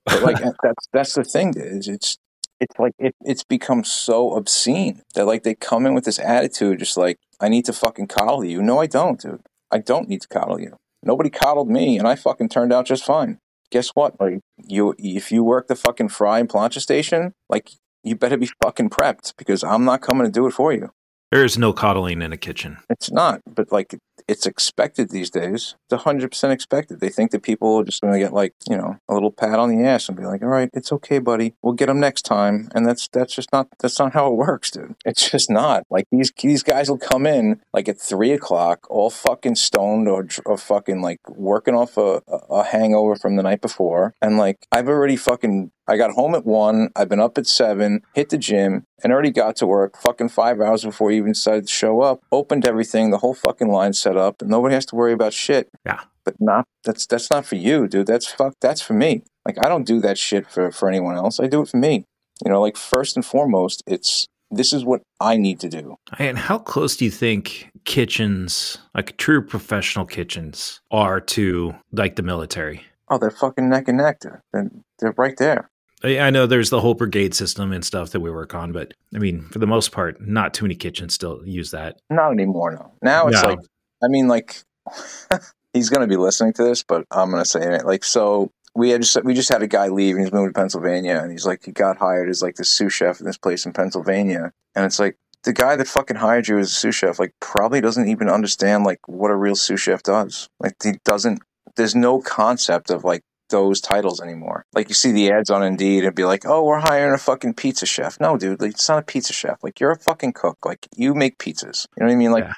but 0.06 0.22
like, 0.22 0.38
that's 0.62 0.88
that's 0.94 1.14
the 1.14 1.24
thing. 1.24 1.54
Is 1.56 1.88
it's 1.88 2.18
it's 2.60 2.78
like 2.78 2.94
it, 3.00 3.16
it's 3.22 3.44
become 3.44 3.84
so 3.84 4.34
obscene 4.34 5.02
that 5.16 5.26
like 5.26 5.44
they 5.44 5.56
come 5.56 5.86
in 5.86 5.94
with 5.94 6.06
this 6.06 6.20
attitude, 6.20 6.80
just 6.80 6.98
like 6.98 7.18
I 7.40 7.50
need 7.50 7.66
to 7.66 7.74
fucking 7.74 8.08
coddle 8.08 8.44
you. 8.44 8.62
No, 8.62 8.80
I 8.80 8.86
don't, 8.86 9.20
dude. 9.20 9.42
I 9.72 9.80
don't 9.80 10.10
need 10.10 10.22
to 10.22 10.28
coddle 10.28 10.60
you. 10.60 10.76
Nobody 11.02 11.30
coddled 11.30 11.70
me, 11.70 11.98
and 11.98 12.08
I 12.08 12.16
fucking 12.16 12.50
turned 12.50 12.74
out 12.74 12.86
just 12.86 13.06
fine. 13.06 13.40
Guess 13.72 13.90
what? 13.90 14.20
Like 14.20 14.40
you, 14.58 14.96
if 14.98 15.32
you 15.32 15.44
work 15.44 15.68
the 15.68 15.76
fucking 15.76 16.10
fry 16.10 16.40
and 16.40 16.50
plancha 16.50 16.80
station, 16.80 17.34
like 17.50 17.72
you 18.04 18.16
better 18.16 18.38
be 18.38 18.50
fucking 18.64 18.90
prepped 18.90 19.34
because 19.38 19.64
I'm 19.64 19.86
not 19.86 20.02
coming 20.02 20.26
to 20.26 20.32
do 20.32 20.48
it 20.48 20.52
for 20.52 20.74
you. 20.74 20.92
There 21.32 21.46
is 21.46 21.58
no 21.58 21.74
coddling 21.74 22.24
in 22.24 22.34
a 22.34 22.38
kitchen. 22.38 22.78
It's 22.90 23.12
not, 23.12 23.42
but 23.46 23.72
like 23.72 23.96
it's 24.30 24.46
expected 24.46 25.10
these 25.10 25.32
days. 25.32 25.76
It's 25.90 26.04
hundred 26.04 26.30
percent 26.30 26.54
expected. 26.54 27.00
They 27.00 27.10
think 27.10 27.32
that 27.32 27.42
people 27.42 27.76
are 27.78 27.84
just 27.84 28.02
going 28.02 28.14
to 28.14 28.20
get 28.20 28.32
like 28.32 28.54
you 28.70 28.78
know 28.78 28.98
a 29.10 29.14
little 29.14 29.32
pat 29.32 29.58
on 29.60 29.70
the 29.70 29.84
ass 29.84 30.08
and 30.08 30.18
be 30.18 30.26
like, 30.26 30.44
"All 30.44 30.50
right, 30.50 30.70
it's 30.72 30.94
okay, 30.94 31.18
buddy. 31.18 31.56
We'll 31.62 31.74
get 31.74 31.88
them 31.88 32.00
next 32.00 32.22
time." 32.22 32.70
And 32.76 32.86
that's 32.86 33.08
that's 33.08 33.34
just 33.34 33.52
not 33.52 33.68
that's 33.80 33.98
not 33.98 34.14
how 34.14 34.28
it 34.28 34.36
works, 34.36 34.70
dude. 34.70 34.96
It's 35.04 35.30
just 35.30 35.50
not. 35.50 35.84
Like 35.90 36.06
these 36.12 36.32
these 36.42 36.64
guys 36.64 36.90
will 36.90 37.00
come 37.00 37.26
in 37.26 37.62
like 37.74 37.90
at 37.90 38.00
three 38.00 38.32
o'clock, 38.32 38.86
all 38.90 39.10
fucking 39.10 39.56
stoned 39.56 40.08
or 40.08 40.28
or 40.46 40.58
fucking 40.58 41.02
like 41.02 41.28
working 41.28 41.74
off 41.74 41.98
a, 41.98 42.22
a 42.50 42.64
hangover 42.64 43.16
from 43.16 43.36
the 43.36 43.44
night 43.44 43.62
before, 43.62 44.14
and 44.22 44.38
like 44.38 44.68
I've 44.72 44.88
already 44.88 45.16
fucking 45.16 45.72
I 45.90 45.98
got 45.98 46.12
home 46.12 46.36
at 46.36 46.46
one. 46.46 46.92
I've 46.96 47.10
been 47.10 47.20
up 47.20 47.40
at 47.40 47.48
seven, 47.48 48.04
hit 48.14 48.30
the 48.30 48.38
gym, 48.38 48.86
and 49.04 49.12
already 49.12 49.32
got 49.32 49.56
to 49.58 49.68
work 49.68 49.98
fucking 49.98 50.30
five 50.30 50.62
hours 50.62 50.84
before 50.84 51.10
you 51.10 51.18
even 51.18 51.32
decided 51.32 51.66
to 51.66 51.74
show 51.74 52.02
up. 52.02 52.22
Opened 52.32 52.66
everything, 52.66 53.10
the 53.10 53.18
whole 53.18 53.34
fucking 53.34 53.70
line 53.70 53.94
set 53.94 54.16
up, 54.16 54.42
and 54.42 54.52
nobody 54.52 54.76
has 54.76 54.86
to 54.88 54.96
worry 54.96 55.14
about 55.14 55.34
shit. 55.34 55.68
Yeah. 55.88 56.02
But 56.24 56.36
not 56.40 56.68
that's 56.84 57.08
that's 57.08 57.32
not 57.32 57.46
for 57.46 57.56
you, 57.56 57.88
dude. 57.88 58.06
That's 58.06 58.28
fuck 58.28 58.54
that's 58.62 58.82
for 58.82 58.94
me. 58.94 59.24
Like 59.46 59.58
I 59.66 59.68
don't 59.68 59.88
do 59.88 60.00
that 60.02 60.20
shit 60.20 60.48
for, 60.48 60.72
for 60.72 60.88
anyone 60.88 61.16
else. 61.16 61.40
I 61.40 61.48
do 61.48 61.62
it 61.62 61.70
for 61.70 61.78
me. 61.78 62.06
You 62.46 62.52
know, 62.52 62.62
like 62.62 62.78
first 62.78 63.16
and 63.16 63.26
foremost, 63.26 63.82
it's 63.88 64.28
this 64.52 64.72
is 64.72 64.86
what 64.86 65.02
I 65.20 65.38
need 65.38 65.60
to 65.62 65.70
do. 65.70 65.96
And 66.20 66.38
how 66.38 66.60
close 66.60 66.96
do 66.98 67.06
you 67.06 67.12
think 67.12 67.72
kitchens, 67.86 68.78
like 68.94 69.18
true 69.18 69.44
professional 69.44 70.06
kitchens, 70.06 70.82
are 70.92 71.20
to 71.22 71.74
like 71.92 72.16
the 72.16 72.24
military? 72.24 72.84
Oh, 73.10 73.18
they're 73.18 73.32
fucking 73.32 73.70
neck 73.70 73.88
and 73.88 73.98
neck. 73.98 74.20
They're, 74.22 74.70
they're 75.00 75.16
right 75.18 75.36
there. 75.38 75.70
I 76.04 76.30
know 76.30 76.48
there's 76.48 76.70
the 76.70 76.80
whole 76.80 76.94
brigade 76.94 77.34
system 77.34 77.74
and 77.74 77.84
stuff 77.84 78.12
that 78.12 78.22
we 78.22 78.32
work 78.32 78.56
on, 78.56 78.72
but 78.72 78.94
I 79.14 79.20
mean, 79.20 79.42
for 79.50 79.60
the 79.60 79.68
most 79.68 79.92
part, 79.92 80.22
not 80.22 80.54
too 80.54 80.64
many 80.64 80.76
kitchens 80.76 81.14
still 81.14 81.42
use 81.46 81.72
that. 81.72 82.00
Not 82.10 82.32
anymore. 82.32 82.72
No. 82.72 82.92
Now 83.02 83.28
it's 83.28 83.42
no. 83.44 83.50
like, 83.50 83.60
I 84.02 84.08
mean, 84.08 84.28
like, 84.30 84.64
he's 85.74 85.90
going 85.90 86.02
to 86.02 86.08
be 86.08 86.16
listening 86.16 86.54
to 86.54 86.64
this, 86.64 86.84
but 86.84 87.06
I'm 87.12 87.32
going 87.32 87.44
to 87.44 87.50
say 87.50 87.76
it. 87.76 87.86
Like, 87.86 88.06
so 88.06 88.52
we 88.76 88.92
had 88.92 89.02
just 89.02 89.24
we 89.26 89.34
just 89.34 89.50
had 89.50 89.62
a 89.62 89.68
guy 89.68 89.90
leave, 89.90 90.16
and 90.16 90.24
he's 90.24 90.32
moving 90.32 90.50
to 90.50 90.54
Pennsylvania, 90.54 91.20
and 91.22 91.32
he's 91.32 91.46
like, 91.46 91.66
he 91.66 91.72
got 91.72 91.98
hired 91.98 92.30
as 92.30 92.42
like 92.42 92.56
the 92.56 92.64
sous 92.64 92.94
chef 92.94 93.20
in 93.20 93.26
this 93.26 93.38
place 93.38 93.66
in 93.66 93.74
Pennsylvania, 93.74 94.54
and 94.76 94.86
it's 94.86 95.00
like 95.00 95.18
the 95.44 95.54
guy 95.54 95.76
that 95.76 95.88
fucking 95.88 96.18
hired 96.18 96.48
you 96.48 96.60
as 96.60 96.72
a 96.72 96.76
sous 96.76 96.96
chef, 96.96 97.20
like, 97.20 97.34
probably 97.40 97.82
doesn't 97.82 98.08
even 98.08 98.30
understand 98.30 98.84
like 98.84 99.00
what 99.08 99.32
a 99.32 99.36
real 99.36 99.56
sous 99.56 99.80
chef 99.80 100.04
does. 100.04 100.50
Like, 100.60 100.76
he 100.82 100.94
doesn't. 101.04 101.42
There's 101.76 101.96
no 101.96 102.20
concept 102.20 102.90
of 102.90 103.04
like 103.04 103.22
those 103.50 103.82
titles 103.82 104.22
anymore. 104.22 104.66
Like 104.74 104.90
you 104.90 104.96
see 104.96 105.12
the 105.12 105.32
ads 105.32 105.50
on 105.50 105.64
Indeed 105.64 106.06
and 106.06 106.16
be 106.16 106.26
like, 106.26 106.46
"Oh, 106.46 106.64
we're 106.64 106.80
hiring 106.80 107.14
a 107.14 107.18
fucking 107.18 107.56
pizza 107.56 107.86
chef." 107.86 108.20
No, 108.20 108.38
dude, 108.38 108.62
like, 108.62 108.72
it's 108.72 108.90
not 108.90 109.00
a 109.00 109.06
pizza 109.06 109.34
chef. 109.34 109.64
Like 109.64 109.80
you're 109.80 109.92
a 109.92 110.00
fucking 110.00 110.34
cook. 110.34 110.66
Like 110.66 110.88
you 110.96 111.14
make 111.14 111.38
pizzas. 111.38 111.88
You 111.98 112.02
know 112.02 112.08
what 112.08 112.14
I 112.14 112.16
mean? 112.16 112.32
Like, 112.32 112.46
yeah. 112.46 112.54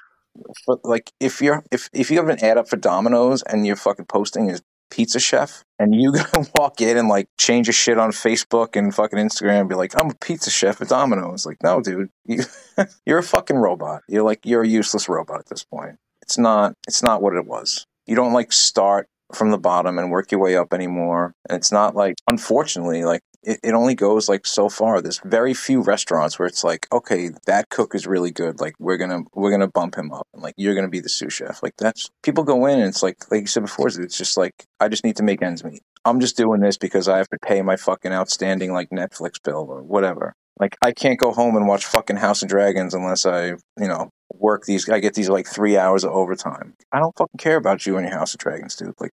for, 0.65 0.80
like 0.84 1.12
if 1.19 1.41
you're 1.41 1.63
if 1.71 1.89
if 1.93 2.12
you 2.12 2.17
have 2.17 2.30
an 2.30 2.43
ad 2.43 2.58
up 2.58 2.69
for 2.69 2.77
Domino's 2.77 3.41
and 3.43 3.65
you're 3.65 3.75
fucking 3.75 4.06
posting 4.06 4.49
as 4.49 4.62
pizza 4.91 5.19
chef 5.19 5.63
and 5.80 5.95
you 5.95 6.12
gonna 6.34 6.47
walk 6.56 6.82
in 6.82 6.97
and 6.97 7.08
like 7.08 7.27
change 7.38 7.67
your 7.67 7.73
shit 7.73 7.97
on 7.97 8.12
Facebook 8.12 8.75
and 8.75 8.93
fucking 8.93 9.17
Instagram 9.17 9.62
and 9.62 9.69
be 9.69 9.75
like, 9.75 9.93
I'm 9.99 10.12
a 10.12 10.15
pizza 10.15 10.51
chef 10.51 10.82
at 10.82 10.89
Domino's. 10.89 11.45
Like, 11.45 11.58
no, 11.63 11.82
dude, 11.82 12.10
you, 12.25 12.43
you're 13.06 13.19
a 13.19 13.23
fucking 13.23 13.58
robot. 13.58 14.04
You're 14.08 14.23
like 14.23 14.45
you're 14.45 14.63
a 14.63 14.67
useless 14.67 15.10
robot 15.10 15.39
at 15.39 15.49
this 15.49 15.63
point. 15.63 15.97
It's 16.21 16.38
not. 16.38 16.75
It's 16.88 17.01
not 17.01 17.21
what 17.21 17.36
it 17.36 17.47
was. 17.47 17.88
You 18.06 18.15
don't 18.15 18.34
like 18.34 18.51
start 18.51 19.08
from 19.36 19.52
the 19.52 19.58
bottom 19.58 19.98
and 19.98 20.12
work 20.12 20.32
your 20.32 20.41
way 20.41 20.56
up 20.56 20.74
anymore. 20.74 21.34
And 21.50 21.58
it's 21.58 21.72
not 21.72 21.96
like, 21.96 22.15
unfortunately, 22.30 23.04
like 23.04 23.22
it, 23.44 23.60
it 23.63 23.74
only 23.74 23.96
goes 23.96 24.30
like 24.30 24.46
so 24.46 24.70
far. 24.70 25.02
There's 25.02 25.20
very 25.24 25.54
few 25.54 25.82
restaurants 25.82 26.38
where 26.38 26.48
it's 26.48 26.63
like, 26.63 26.88
okay, 26.91 27.32
that 27.46 27.70
cook 27.70 27.96
is 27.96 28.08
really 28.08 28.32
good. 28.32 28.60
Like 28.60 28.76
we're 28.80 28.98
gonna 28.98 29.22
we're 29.34 29.52
gonna 29.52 29.67
bump 29.67 29.96
him 29.96 30.12
up, 30.12 30.28
and 30.34 30.41
like 30.44 30.54
you're 30.58 30.76
gonna 30.76 30.89
be 30.89 31.00
the 31.00 31.10
sous 31.10 31.34
chef. 31.34 31.63
Like 31.63 31.76
that's 31.78 32.10
people 32.24 32.44
go 32.44 32.65
in 32.65 32.80
and 32.80 32.89
it's 32.89 33.04
like 33.04 33.32
like 33.32 33.41
you 33.41 33.48
said 33.48 33.63
before, 33.63 33.88
it's 33.88 34.17
just 34.17 34.38
like 34.38 34.65
I 34.80 34.88
just 34.88 35.04
need 35.04 35.17
to 35.17 35.24
make 35.24 35.41
ends 35.41 35.63
meet. 35.63 35.82
I'm 36.06 36.20
just 36.20 36.38
doing 36.38 36.62
this 36.62 36.78
because 36.78 37.08
I 37.08 37.17
have 37.17 37.30
to 37.30 37.38
pay 37.39 37.62
my 37.62 37.76
fucking 37.76 38.12
outstanding 38.12 38.74
like 38.74 38.89
Netflix 38.89 39.41
bill 39.44 39.67
or 39.70 39.82
whatever. 39.84 40.34
Like 40.60 40.78
I 40.82 40.91
can't 40.91 41.20
go 41.20 41.32
home 41.32 41.56
and 41.56 41.67
watch 41.67 41.86
fucking 41.86 42.17
House 42.17 42.44
of 42.44 42.50
Dragons 42.50 42.94
unless 42.94 43.26
I, 43.26 43.48
you 43.48 43.88
know, 43.88 44.10
work 44.39 44.65
these. 44.65 44.89
I 44.89 45.00
get 45.00 45.13
these 45.13 45.30
like 45.30 45.48
three 45.48 45.78
hours 45.78 46.04
of 46.04 46.12
overtime. 46.12 46.74
I 46.91 47.00
don't 47.00 47.15
fucking 47.17 47.38
care 47.38 47.58
about 47.58 47.86
you 47.86 47.98
and 47.98 48.08
your 48.08 48.17
House 48.17 48.34
of 48.34 48.39
Dragons, 48.39 48.76
dude. 48.76 48.94
Like, 49.00 49.13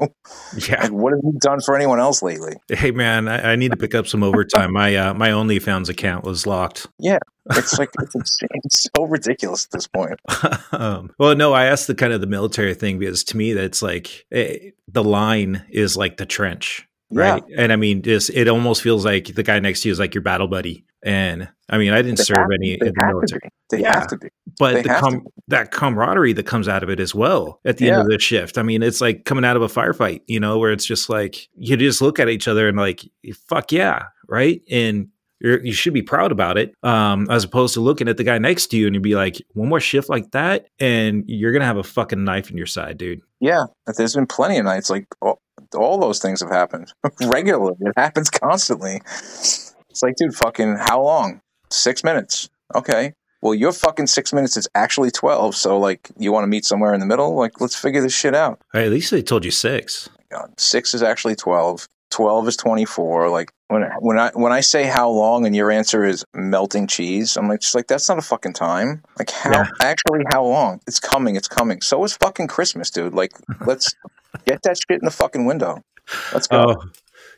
Yeah. 0.68 0.82
like 0.82 0.90
what 0.92 1.12
have 1.12 1.20
you 1.22 1.38
done 1.40 1.60
for 1.60 1.76
anyone 1.76 2.00
else 2.00 2.20
lately? 2.22 2.54
Hey 2.68 2.90
man, 2.90 3.28
I, 3.28 3.52
I 3.52 3.56
need 3.56 3.70
to 3.70 3.76
pick 3.76 3.94
up 3.94 4.06
some 4.08 4.22
overtime. 4.24 4.72
My 4.72 4.94
uh, 4.96 5.14
my 5.14 5.28
OnlyFans 5.30 5.88
account 5.88 6.24
was 6.24 6.46
locked. 6.46 6.88
Yeah, 6.98 7.18
it's 7.52 7.78
like 7.78 7.90
it's, 8.14 8.38
it's 8.42 8.86
so 8.96 9.04
ridiculous 9.04 9.66
at 9.66 9.70
this 9.70 9.86
point. 9.86 10.18
um, 10.72 11.10
well, 11.18 11.36
no, 11.36 11.52
I 11.52 11.66
asked 11.66 11.86
the 11.86 11.94
kind 11.94 12.12
of 12.12 12.20
the 12.20 12.26
military 12.26 12.74
thing 12.74 12.98
because 12.98 13.22
to 13.24 13.36
me 13.36 13.52
that's 13.52 13.82
like 13.82 14.26
eh, 14.32 14.70
the 14.88 15.04
line 15.04 15.64
is 15.70 15.96
like 15.96 16.16
the 16.16 16.26
trench, 16.26 16.86
Yeah, 17.10 17.20
right? 17.34 17.44
And 17.56 17.72
I 17.72 17.76
mean, 17.76 18.02
just 18.02 18.30
it 18.30 18.48
almost 18.48 18.82
feels 18.82 19.04
like 19.04 19.34
the 19.34 19.44
guy 19.44 19.60
next 19.60 19.82
to 19.82 19.88
you 19.88 19.92
is 19.92 20.00
like 20.00 20.14
your 20.14 20.22
battle 20.22 20.48
buddy. 20.48 20.84
And 21.04 21.48
I 21.68 21.78
mean, 21.78 21.92
I 21.92 22.02
didn't 22.02 22.18
They 22.18 22.24
serve 22.24 22.48
any 22.54 22.72
in 22.72 22.78
the 22.94 23.06
military. 23.06 23.48
They 23.70 23.80
Yeah. 23.82 23.98
have 23.98 24.06
to 24.08 24.16
be. 24.18 24.28
but 24.58 24.74
they 24.74 24.82
the 24.82 24.88
com- 24.88 25.26
that 25.48 25.70
camaraderie 25.70 26.32
that 26.32 26.46
comes 26.46 26.66
out 26.68 26.82
of 26.82 26.88
it 26.90 26.98
as 27.00 27.14
well 27.14 27.60
at 27.64 27.76
the 27.76 27.90
end 27.90 28.00
of 28.02 28.08
the 28.08 28.18
shift. 28.18 28.56
I 28.58 28.62
mean, 28.62 28.82
it's 28.82 29.00
like 29.00 29.24
coming 29.24 29.44
out 29.44 29.56
of 29.56 29.62
a 29.62 29.66
firefight, 29.68 30.22
you 30.26 30.40
know, 30.40 30.58
where 30.58 30.72
it's 30.72 30.84
just 30.86 31.08
like 31.10 31.48
you 31.56 31.76
just 31.76 32.00
look 32.00 32.18
at 32.18 32.28
each 32.28 32.48
other 32.48 32.66
and 32.68 32.76
like, 32.78 33.02
fuck 33.48 33.70
yeah, 33.72 34.04
right? 34.28 34.62
And 34.70 35.08
you're, 35.40 35.62
you 35.64 35.72
should 35.74 35.92
be 35.92 36.00
proud 36.02 36.32
about 36.32 36.56
it, 36.56 36.74
um, 36.82 37.26
as 37.28 37.44
opposed 37.44 37.74
to 37.74 37.80
looking 37.80 38.08
at 38.08 38.16
the 38.16 38.24
guy 38.24 38.38
next 38.38 38.68
to 38.68 38.76
you 38.78 38.86
and 38.86 38.94
you'd 38.94 39.02
be 39.02 39.14
like, 39.16 39.42
one 39.52 39.68
more 39.68 39.80
shift 39.80 40.08
like 40.08 40.30
that, 40.30 40.66
and 40.78 41.24
you're 41.26 41.52
gonna 41.52 41.64
have 41.66 41.76
a 41.76 41.82
fucking 41.82 42.24
knife 42.24 42.50
in 42.50 42.56
your 42.56 42.66
side, 42.66 42.96
dude. 42.96 43.20
Yeah, 43.40 43.64
there's 43.98 44.14
been 44.14 44.26
plenty 44.26 44.56
of 44.58 44.64
nights 44.64 44.88
like 44.88 45.06
all, 45.20 45.42
all 45.76 45.98
those 45.98 46.20
things 46.20 46.40
have 46.40 46.50
happened 46.50 46.92
regularly. 47.26 47.74
It 47.80 47.92
happens 47.96 48.30
constantly. 48.30 49.02
It's 49.94 50.02
like, 50.02 50.16
dude, 50.16 50.34
fucking 50.34 50.78
how 50.80 51.02
long? 51.02 51.40
Six 51.70 52.02
minutes. 52.02 52.48
Okay. 52.74 53.12
Well, 53.42 53.54
your 53.54 53.70
fucking 53.70 54.08
six 54.08 54.32
minutes 54.32 54.56
is 54.56 54.66
actually 54.74 55.12
twelve. 55.12 55.54
So, 55.54 55.78
like, 55.78 56.10
you 56.18 56.32
want 56.32 56.42
to 56.42 56.48
meet 56.48 56.64
somewhere 56.64 56.94
in 56.94 56.98
the 56.98 57.06
middle? 57.06 57.36
Like, 57.36 57.60
let's 57.60 57.76
figure 57.76 58.00
this 58.00 58.12
shit 58.12 58.34
out. 58.34 58.60
Right, 58.74 58.86
at 58.86 58.90
least 58.90 59.12
they 59.12 59.22
told 59.22 59.44
you 59.44 59.52
six. 59.52 60.08
God, 60.32 60.52
six 60.58 60.94
is 60.94 61.02
actually 61.04 61.36
twelve. 61.36 61.86
Twelve 62.10 62.48
is 62.48 62.56
twenty 62.56 62.84
four. 62.84 63.28
Like 63.28 63.52
when 63.68 63.82
when 64.00 64.18
I 64.18 64.30
when 64.34 64.50
I 64.52 64.62
say 64.62 64.82
how 64.82 65.08
long 65.10 65.46
and 65.46 65.54
your 65.54 65.70
answer 65.70 66.04
is 66.04 66.24
melting 66.34 66.88
cheese, 66.88 67.36
I'm 67.36 67.46
like 67.46 67.60
just 67.60 67.76
like 67.76 67.86
that's 67.86 68.08
not 68.08 68.18
a 68.18 68.22
fucking 68.22 68.54
time. 68.54 69.04
Like 69.16 69.30
how 69.30 69.52
Yeah. 69.52 69.66
actually 69.80 70.24
how 70.32 70.44
long? 70.44 70.80
It's 70.88 70.98
coming. 70.98 71.36
It's 71.36 71.46
coming. 71.48 71.82
So 71.82 72.02
is 72.02 72.16
fucking 72.16 72.48
Christmas, 72.48 72.90
dude. 72.90 73.14
Like 73.14 73.30
let's 73.64 73.94
get 74.44 74.60
that 74.62 74.76
shit 74.76 74.98
in 75.00 75.04
the 75.04 75.10
fucking 75.12 75.44
window. 75.44 75.82
Let's 76.32 76.46
go. 76.48 76.64
Oh, 76.78 76.90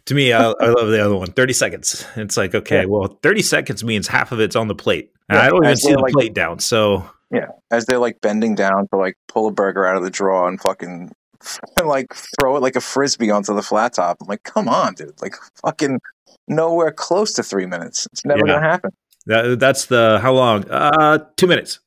to 0.06 0.14
me, 0.14 0.32
I, 0.32 0.50
I 0.50 0.66
love 0.70 0.88
the 0.88 1.04
other 1.04 1.16
one. 1.16 1.28
30 1.32 1.52
seconds. 1.52 2.06
It's 2.16 2.36
like, 2.36 2.54
okay, 2.54 2.80
Yeah. 2.80 2.84
well, 2.86 3.18
30 3.22 3.42
seconds 3.42 3.84
means 3.84 4.08
half 4.08 4.32
of 4.32 4.40
it's 4.40 4.56
on 4.56 4.68
the 4.68 4.74
plate. 4.74 5.12
Yeah, 5.30 5.42
I 5.42 5.48
don't 5.48 5.64
even 5.64 5.76
see 5.76 5.92
the 5.92 5.98
like- 5.98 6.12
plate 6.12 6.34
down. 6.34 6.58
So, 6.60 7.08
Yeah, 7.32 7.48
as 7.70 7.86
they're 7.86 7.98
like 7.98 8.20
bending 8.20 8.54
down 8.54 8.88
to 8.88 8.96
like 8.96 9.14
pull 9.28 9.46
a 9.48 9.52
burger 9.52 9.84
out 9.86 9.96
of 9.96 10.02
the 10.04 10.10
drawer 10.10 10.48
and 10.48 10.60
fucking 10.60 11.10
and 11.78 11.86
like 11.88 12.06
throw 12.38 12.56
it 12.56 12.60
like 12.62 12.76
a 12.76 12.80
frisbee 12.80 13.30
onto 13.30 13.54
the 13.54 13.62
flat 13.62 13.92
top. 13.94 14.18
I'm 14.20 14.26
like, 14.28 14.42
come 14.44 14.68
on, 14.68 14.94
dude. 14.94 15.20
Like 15.20 15.34
fucking 15.64 16.00
nowhere 16.48 16.92
close 16.92 17.32
to 17.34 17.42
three 17.42 17.66
minutes. 17.66 18.06
It's 18.12 18.24
never 18.24 18.46
Yeah. 18.46 18.54
gonna 18.54 18.68
happen. 18.68 18.90
That, 19.26 19.58
that's 19.58 19.86
the 19.86 20.20
how 20.22 20.32
long? 20.32 20.64
Uh, 20.70 21.18
two 21.36 21.48
minutes. 21.48 21.80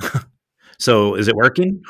so 0.78 1.14
is 1.14 1.28
it 1.28 1.34
working? 1.36 1.82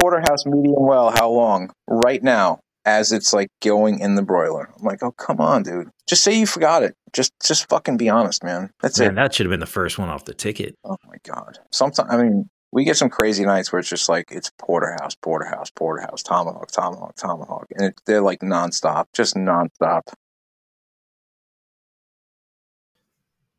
Porterhouse 0.00 0.46
medium 0.46 0.76
well, 0.78 1.10
how 1.10 1.28
long? 1.30 1.70
Right 1.86 2.22
now, 2.22 2.60
as 2.84 3.12
it's 3.12 3.32
like 3.32 3.48
going 3.62 3.98
in 3.98 4.14
the 4.14 4.22
broiler. 4.22 4.70
I'm 4.78 4.84
like, 4.84 5.02
oh 5.02 5.12
come 5.12 5.40
on, 5.40 5.62
dude. 5.62 5.90
Just 6.06 6.24
say 6.24 6.38
you 6.38 6.46
forgot 6.46 6.82
it. 6.82 6.94
Just 7.12 7.32
just 7.44 7.68
fucking 7.68 7.96
be 7.96 8.08
honest, 8.08 8.42
man. 8.44 8.70
That's 8.80 8.98
Man, 8.98 9.12
it. 9.12 9.14
that 9.16 9.34
should 9.34 9.46
have 9.46 9.50
been 9.50 9.60
the 9.60 9.66
first 9.66 9.98
one 9.98 10.08
off 10.08 10.24
the 10.24 10.34
ticket. 10.34 10.76
Oh 10.84 10.96
my 11.06 11.16
god. 11.24 11.58
Sometimes 11.70 12.08
I 12.10 12.16
mean, 12.22 12.48
we 12.72 12.84
get 12.84 12.96
some 12.96 13.10
crazy 13.10 13.44
nights 13.44 13.72
where 13.72 13.80
it's 13.80 13.88
just 13.88 14.08
like 14.08 14.28
it's 14.30 14.50
porterhouse, 14.58 15.14
porterhouse, 15.16 15.70
porterhouse, 15.70 16.22
tomahawk, 16.22 16.70
tomahawk, 16.70 17.16
tomahawk, 17.16 17.66
and 17.76 17.86
it, 17.86 18.00
they're 18.06 18.22
like 18.22 18.40
nonstop, 18.40 19.06
just 19.12 19.34
nonstop. 19.34 20.02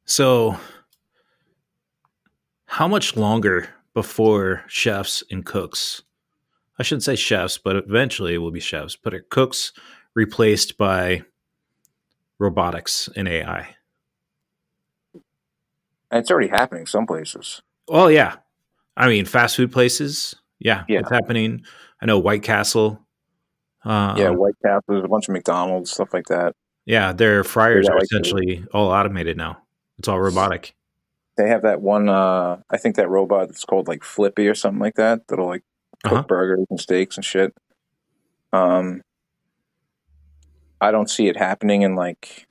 So, 0.06 0.58
how 2.66 2.88
much 2.88 3.16
longer 3.16 3.70
before 3.94 4.64
chefs 4.68 5.24
and 5.30 5.46
cooks? 5.46 6.04
I 6.82 6.84
shouldn't 6.84 7.04
say 7.04 7.16
chefs, 7.16 7.60
but 7.60 7.76
eventually 7.76 8.34
it 8.34 8.40
will 8.40 8.50
be 8.50 8.60
chefs, 8.60 8.96
but 8.96 9.14
are 9.14 9.24
cooks 9.30 9.72
replaced 10.16 10.80
by 10.80 11.22
robotics 12.40 13.08
and 13.16 13.28
AI? 13.28 13.76
It's 16.12 16.32
already 16.32 16.48
happening 16.48 16.88
some 16.88 17.06
places. 17.06 17.62
Oh 17.88 18.08
yeah, 18.08 18.38
I 18.98 19.08
mean 19.08 19.26
fast 19.26 19.58
food 19.58 19.72
places. 19.72 20.34
Yeah, 20.58 20.86
Yeah. 20.88 21.02
it's 21.02 21.12
happening. 21.12 21.64
I 22.02 22.08
know 22.08 22.18
White 22.18 22.42
Castle. 22.42 23.06
Um, 23.86 24.18
yeah, 24.18 24.30
White 24.32 24.56
Castle, 24.66 24.82
there's 24.88 25.04
a 25.06 25.08
bunch 25.08 25.28
of 25.28 25.34
McDonald's 25.34 25.92
stuff 25.92 26.16
like 26.16 26.26
that. 26.30 26.56
yeah, 26.86 27.14
their 27.14 27.44
fryers 27.44 27.86
Yeah, 27.86 27.92
are 27.94 27.98
like 27.98 28.06
essentially 28.06 28.66
all 28.74 28.88
automated 28.90 29.38
now. 29.38 29.60
It's 30.00 30.08
all 30.08 30.20
robotic. 30.20 30.74
They 31.38 31.48
have 31.48 31.62
that 31.62 31.80
one. 31.80 32.10
uh 32.10 32.58
I 32.72 32.78
think 32.78 32.96
that 32.96 33.08
robot 33.08 33.50
that's 33.50 33.66
called 33.66 33.88
like 33.88 34.04
Flippy 34.04 34.48
or 34.48 34.56
something 34.56 34.80
like 34.82 34.96
that. 34.96 35.28
That'll 35.28 35.46
like 35.46 35.64
cook 36.04 36.14
Uh-huh. 36.14 36.24
burgers 36.28 36.66
and 36.70 36.80
steaks 36.80 37.16
and 37.18 37.26
shit. 37.26 37.54
Um, 38.54 39.02
I 40.80 40.92
don't 40.92 41.10
see 41.10 41.28
it 41.28 41.38
happening 41.38 41.84
in 41.84 41.96
like. 41.96 42.48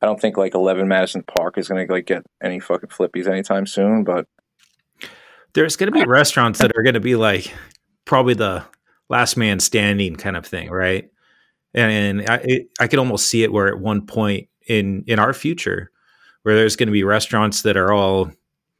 I 0.00 0.06
don't 0.06 0.20
think 0.20 0.36
like 0.36 0.54
Eleven 0.54 0.88
Madison 0.88 1.22
Park 1.22 1.56
is 1.58 1.68
gonna 1.68 1.86
like 1.88 2.06
get 2.06 2.24
any 2.42 2.58
fucking 2.58 2.88
flippies 2.88 3.28
anytime 3.28 3.66
soon. 3.66 4.02
But 4.02 4.26
There's 5.54 5.76
going 5.76 5.92
to 5.92 5.98
be 5.98 6.04
restaurants 6.06 6.58
that 6.58 6.72
are 6.76 6.82
going 6.82 6.94
to 6.94 7.00
be 7.00 7.14
like 7.14 7.52
probably 8.04 8.34
the 8.34 8.64
last 9.08 9.36
man 9.36 9.60
standing 9.60 10.16
kind 10.16 10.36
of 10.36 10.44
thing, 10.44 10.70
right? 10.70 11.08
And 11.74 12.28
I, 12.28 12.36
it, 12.42 12.68
I 12.80 12.88
could 12.88 12.98
almost 12.98 13.28
see 13.28 13.44
it 13.44 13.52
where 13.52 13.68
at 13.68 13.78
one 13.78 14.04
point 14.06 14.48
in 14.66 15.04
in 15.06 15.18
our 15.20 15.32
future, 15.32 15.90
where 16.42 16.56
there's 16.56 16.74
going 16.74 16.88
to 16.88 16.92
be 16.92 17.04
restaurants 17.04 17.62
that 17.62 17.76
are 17.76 17.92
all 17.92 18.30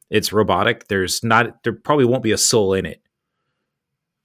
it's 0.09 0.33
robotic. 0.33 0.87
There's 0.89 1.23
not 1.23 1.63
there 1.63 1.73
probably 1.73 2.05
won't 2.05 2.23
be 2.23 2.33
a 2.33 2.37
soul 2.37 2.73
in 2.73 2.85
it, 2.85 3.01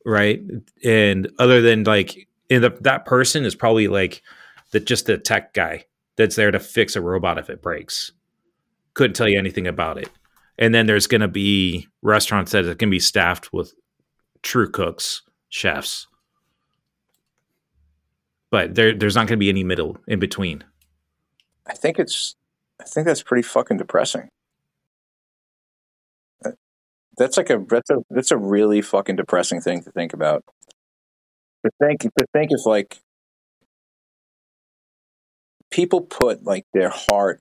right? 0.09 0.41
And 0.85 1.31
other 1.39 1.61
than 1.61 1.85
like 1.85 2.29
in 2.49 2.63
the, 2.63 2.71
that 2.81 3.05
person 3.05 3.45
is 3.45 3.55
probably 3.55 3.89
like 3.89 4.23
the 4.73 4.81
just 4.81 5.07
the 5.07 5.19
tech 5.19 5.55
guy 5.55 5.85
that's 6.17 6.37
there 6.37 6.51
to 6.51 6.59
fix 6.59 6.97
a 6.97 7.01
robot 7.01 7.39
if 7.39 7.51
it 7.51 7.63
breaks. 7.63 8.13
Couldn't 8.95 9.15
tell 9.15 9.29
you 9.29 9.39
anything 9.39 9.67
about 9.67 9.99
it 9.99 10.11
and 10.59 10.75
then 10.75 10.87
there's 10.87 11.07
going 11.07 11.21
to 11.21 11.29
be 11.29 11.87
restaurants 12.03 12.53
that 12.53 12.79
can 12.79 12.91
be 12.91 12.99
staffed 12.99 13.53
with 13.53 13.73
true 14.43 14.71
cooks, 14.71 15.23
chefs. 15.49 16.09
But 18.51 18.75
there, 18.75 18.95
there's 18.95 19.15
not 19.15 19.29
going 19.29 19.39
to 19.39 19.45
be 19.45 19.51
any 19.51 19.63
middle 19.63 19.99
in 20.09 20.19
between. 20.19 20.65
I 21.67 21.75
think 21.75 21.99
it's. 21.99 22.35
I 22.81 22.85
think 22.85 23.07
that's 23.07 23.23
pretty 23.23 23.43
fucking 23.43 23.77
depressing. 23.77 24.29
That- 27.19 27.25
That's 27.25 27.37
like 27.37 27.51
a 27.51 27.65
that's 27.69 27.91
a 27.91 27.97
that's 28.11 28.31
a 28.31 28.37
really 28.37 28.81
fucking 28.81 29.17
depressing 29.17 29.61
thing 29.61 29.83
to 29.83 29.91
think 29.91 30.13
about. 30.13 30.45
To 31.65 31.71
think 31.81 32.01
to 32.01 32.27
think 32.33 32.53
if 32.53 32.65
like 32.65 32.99
people 35.71 36.01
put 36.01 36.45
like 36.45 36.65
their 36.73 36.91
heart, 36.91 37.41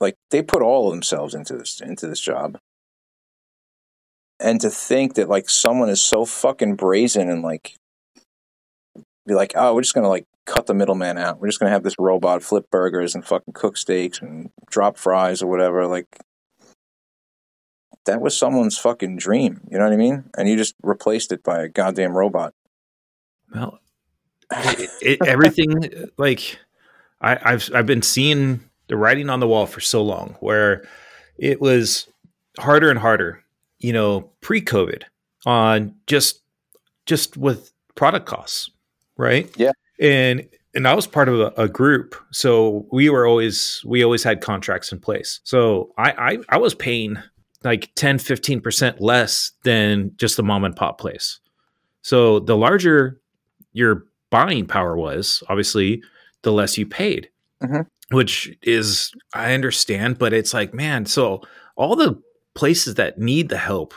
like 0.00 0.16
they 0.30 0.42
put 0.42 0.62
all 0.62 0.88
of 0.88 0.94
themselves 0.94 1.34
into 1.34 1.56
this 1.56 1.80
into 1.80 2.06
this 2.06 2.20
job, 2.20 2.58
and 4.40 4.60
to 4.60 4.70
think 4.70 5.14
that 5.14 5.28
like 5.28 5.48
someone 5.48 5.88
is 5.88 6.00
so 6.00 6.24
fucking 6.24 6.74
brazen 6.76 7.28
and 7.30 7.42
like 7.42 7.76
be 9.26 9.34
like, 9.34 9.52
oh, 9.54 9.74
we're 9.74 9.82
just 9.82 9.94
gonna 9.94 10.08
like 10.08 10.24
cut 10.46 10.66
the 10.66 10.74
middleman 10.74 11.18
out. 11.18 11.40
We're 11.40 11.48
just 11.48 11.60
gonna 11.60 11.72
have 11.72 11.82
this 11.84 11.96
robot 11.98 12.42
flip 12.42 12.66
burgers 12.70 13.14
and 13.14 13.24
fucking 13.24 13.54
cook 13.54 13.76
steaks 13.76 14.20
and 14.20 14.50
drop 14.70 14.96
fries 14.96 15.42
or 15.42 15.46
whatever. 15.46 15.86
Like 15.86 16.06
that 18.06 18.20
was 18.20 18.36
someone's 18.36 18.78
fucking 18.78 19.16
dream. 19.16 19.60
You 19.70 19.78
know 19.78 19.84
what 19.84 19.92
I 19.92 19.96
mean? 19.96 20.24
And 20.36 20.48
you 20.48 20.56
just 20.56 20.74
replaced 20.82 21.32
it 21.32 21.42
by 21.42 21.62
a 21.62 21.68
goddamn 21.68 22.16
robot. 22.16 22.54
Well, 23.54 23.78
it, 24.50 24.90
it, 25.02 25.26
everything 25.26 26.10
like 26.16 26.58
I, 27.20 27.38
I've 27.42 27.70
I've 27.74 27.86
been 27.86 28.02
seeing 28.02 28.60
the 28.88 28.96
writing 28.96 29.30
on 29.30 29.40
the 29.40 29.48
wall 29.48 29.66
for 29.66 29.80
so 29.80 30.02
long, 30.02 30.36
where 30.40 30.84
it 31.36 31.60
was 31.60 32.08
harder 32.58 32.90
and 32.90 32.98
harder, 32.98 33.42
you 33.78 33.92
know, 33.92 34.30
pre-COVID 34.40 35.02
on 35.46 35.94
just 36.06 36.42
just 37.06 37.36
with 37.36 37.72
product 37.94 38.26
costs, 38.26 38.70
right? 39.16 39.50
Yeah. 39.56 39.72
And 40.00 40.48
and 40.74 40.86
I 40.86 40.94
was 40.94 41.06
part 41.06 41.28
of 41.28 41.40
a, 41.40 41.52
a, 41.56 41.68
group, 41.68 42.14
so 42.30 42.86
we 42.92 43.10
were 43.10 43.26
always 43.26 43.82
we 43.84 44.04
always 44.04 44.22
had 44.22 44.40
contracts 44.40 44.92
in 44.92 45.00
place. 45.00 45.40
So 45.44 45.92
I 45.98 46.10
I, 46.10 46.38
I 46.50 46.58
was 46.58 46.74
paying 46.74 47.18
like 47.68 47.90
10 47.94 48.18
15% 48.18 48.96
less 49.00 49.52
than 49.62 50.12
just 50.16 50.36
the 50.36 50.42
mom 50.42 50.64
and 50.64 50.74
pop 50.74 50.98
place. 50.98 51.40
So 52.02 52.40
the 52.40 52.56
larger 52.56 53.20
your 53.72 54.06
buying 54.30 54.66
power 54.66 54.96
was, 54.96 55.42
obviously, 55.48 56.02
the 56.42 56.52
less 56.52 56.78
you 56.78 56.86
paid. 56.86 57.30
Mm-hmm. 57.62 57.82
Which 58.16 58.56
is 58.62 59.12
I 59.34 59.52
understand, 59.52 60.18
but 60.18 60.32
it's 60.32 60.54
like, 60.54 60.72
man, 60.72 61.04
so 61.04 61.42
all 61.76 61.94
the 61.94 62.20
places 62.54 62.94
that 62.94 63.18
need 63.18 63.50
the 63.50 63.58
help 63.58 63.92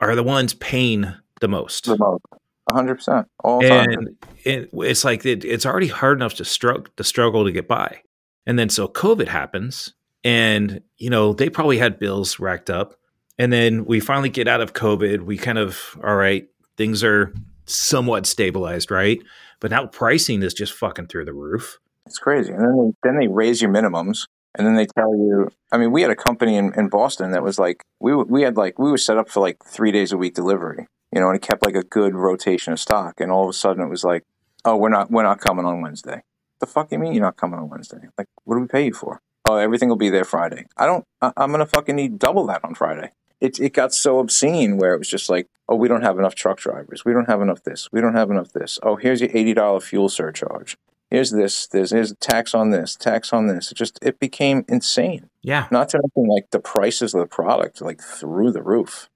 are 0.00 0.16
the 0.16 0.24
ones 0.24 0.54
paying 0.54 1.14
the 1.40 1.48
most. 1.48 1.84
The 1.84 1.96
most. 1.96 2.22
100% 2.70 3.26
all 3.44 3.62
and 3.62 4.16
it, 4.44 4.70
it's 4.72 5.04
like 5.04 5.26
it, 5.26 5.44
it's 5.44 5.66
already 5.66 5.86
hard 5.86 6.16
enough 6.16 6.32
to 6.34 6.46
struggle 6.46 6.86
to 6.96 7.04
struggle 7.04 7.44
to 7.44 7.52
get 7.52 7.68
by 7.68 8.00
and 8.46 8.58
then 8.58 8.70
so 8.70 8.88
covid 8.88 9.28
happens 9.28 9.92
and 10.24 10.80
you 10.96 11.10
know 11.10 11.34
they 11.34 11.50
probably 11.50 11.76
had 11.76 11.98
bills 11.98 12.40
racked 12.40 12.70
up 12.70 12.98
and 13.38 13.52
then 13.52 13.84
we 13.84 14.00
finally 14.00 14.28
get 14.28 14.48
out 14.48 14.60
of 14.60 14.72
covid. 14.72 15.22
We 15.22 15.36
kind 15.36 15.58
of 15.58 15.98
all 16.02 16.16
right 16.16 16.48
things 16.76 17.04
are 17.04 17.32
somewhat 17.66 18.26
stabilized 18.26 18.90
right? 18.90 19.20
But 19.60 19.70
now 19.70 19.86
pricing 19.86 20.42
is 20.42 20.54
just 20.54 20.72
fucking 20.72 21.06
through 21.06 21.24
the 21.24 21.32
roof. 21.32 21.78
It's 22.06 22.18
crazy. 22.18 22.52
And 22.52 22.60
then 22.60 22.76
they, 22.76 23.08
then 23.08 23.18
they 23.18 23.28
raise 23.28 23.62
your 23.62 23.72
minimums 23.72 24.26
and 24.56 24.66
then 24.66 24.74
they 24.74 24.86
tell 24.86 25.14
you 25.16 25.48
i 25.72 25.78
mean 25.78 25.90
we 25.90 26.02
had 26.02 26.12
a 26.12 26.16
company 26.16 26.54
in, 26.54 26.72
in 26.78 26.88
boston 26.88 27.32
that 27.32 27.42
was 27.42 27.58
like 27.58 27.82
we, 27.98 28.14
we 28.14 28.42
had 28.42 28.56
like 28.56 28.78
we 28.78 28.88
were 28.88 28.98
set 28.98 29.18
up 29.18 29.28
for 29.28 29.40
like 29.40 29.64
three 29.64 29.90
days 29.90 30.12
a 30.12 30.16
week 30.16 30.32
delivery 30.32 30.86
you 31.14 31.20
know 31.20 31.28
and 31.28 31.36
it 31.36 31.42
kept 31.42 31.64
like 31.64 31.76
a 31.76 31.82
good 31.84 32.14
rotation 32.14 32.72
of 32.72 32.80
stock. 32.80 33.20
And 33.20 33.30
all 33.30 33.44
of 33.44 33.48
a 33.48 33.52
sudden 33.52 33.82
it 33.82 33.88
was 33.88 34.04
like 34.04 34.24
oh 34.64 34.76
we're 34.76 34.88
not 34.88 35.10
we're 35.10 35.22
not 35.22 35.40
coming 35.40 35.64
on 35.64 35.80
wednesday. 35.80 36.22
The 36.60 36.66
fuck 36.66 36.90
you 36.90 36.98
mean 36.98 37.12
you're 37.12 37.22
not 37.22 37.36
coming 37.36 37.58
on 37.60 37.68
wednesday? 37.68 38.08
Like 38.18 38.26
what 38.44 38.56
do 38.56 38.60
we 38.60 38.66
pay 38.66 38.86
you 38.86 38.92
for? 38.92 39.20
Oh 39.46 39.56
everything 39.56 39.88
will 39.88 39.96
be 39.96 40.10
there 40.10 40.24
friday. 40.24 40.66
I 40.76 40.86
don't 40.86 41.04
I, 41.22 41.32
i'm 41.36 41.52
gonna 41.52 41.66
fucking 41.66 41.94
need 41.94 42.18
double 42.18 42.46
that 42.46 42.64
on 42.64 42.74
friday 42.74 43.10
it, 43.40 43.58
it 43.60 43.72
got 43.72 43.92
so 43.94 44.18
obscene 44.18 44.76
where 44.76 44.94
it 44.94 44.98
was 44.98 45.08
just 45.08 45.28
like 45.28 45.48
oh 45.68 45.76
we 45.76 45.88
don't 45.88 46.02
have 46.02 46.18
enough 46.18 46.34
truck 46.34 46.58
drivers 46.58 47.04
we 47.04 47.12
don't 47.12 47.28
have 47.28 47.40
enough 47.40 47.62
this 47.64 47.88
we 47.92 48.00
don't 48.00 48.14
have 48.14 48.30
enough 48.30 48.52
this 48.52 48.78
oh 48.82 48.96
here's 48.96 49.20
your 49.20 49.30
$80 49.30 49.82
fuel 49.82 50.08
surcharge 50.08 50.76
here's 51.14 51.30
this, 51.30 51.66
this, 51.68 51.90
here's 51.90 52.10
a 52.10 52.16
tax 52.16 52.54
on 52.54 52.70
this, 52.70 52.96
tax 52.96 53.32
on 53.32 53.46
this. 53.46 53.70
It 53.70 53.76
just 53.76 53.98
it 54.02 54.18
became 54.18 54.64
insane. 54.68 55.30
Yeah. 55.42 55.68
Not 55.70 55.88
to 55.90 55.98
mention 55.98 56.28
like 56.28 56.50
the 56.50 56.58
prices 56.58 57.14
of 57.14 57.20
the 57.20 57.26
product 57.26 57.80
like 57.80 58.02
through 58.02 58.52
the 58.52 58.62
roof. 58.62 59.08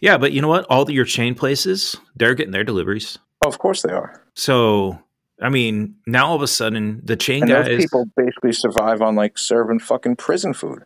Yeah, 0.00 0.18
but 0.18 0.32
you 0.32 0.40
know 0.40 0.48
what? 0.48 0.66
All 0.70 0.84
the, 0.84 0.92
your 0.92 1.04
chain 1.04 1.34
places, 1.34 1.96
they're 2.14 2.34
getting 2.34 2.52
their 2.52 2.64
deliveries. 2.64 3.18
Oh, 3.44 3.48
of 3.48 3.58
course 3.58 3.82
they 3.82 3.92
are. 3.92 4.22
So 4.34 4.98
I 5.40 5.48
mean, 5.48 5.96
now 6.06 6.28
all 6.28 6.36
of 6.36 6.42
a 6.42 6.48
sudden 6.48 7.00
the 7.04 7.16
chain 7.16 7.42
and 7.42 7.50
guys 7.50 7.76
people 7.76 8.06
basically 8.16 8.52
survive 8.52 9.02
on 9.02 9.14
like 9.14 9.36
serving 9.36 9.80
fucking 9.80 10.16
prison 10.16 10.54
food. 10.54 10.84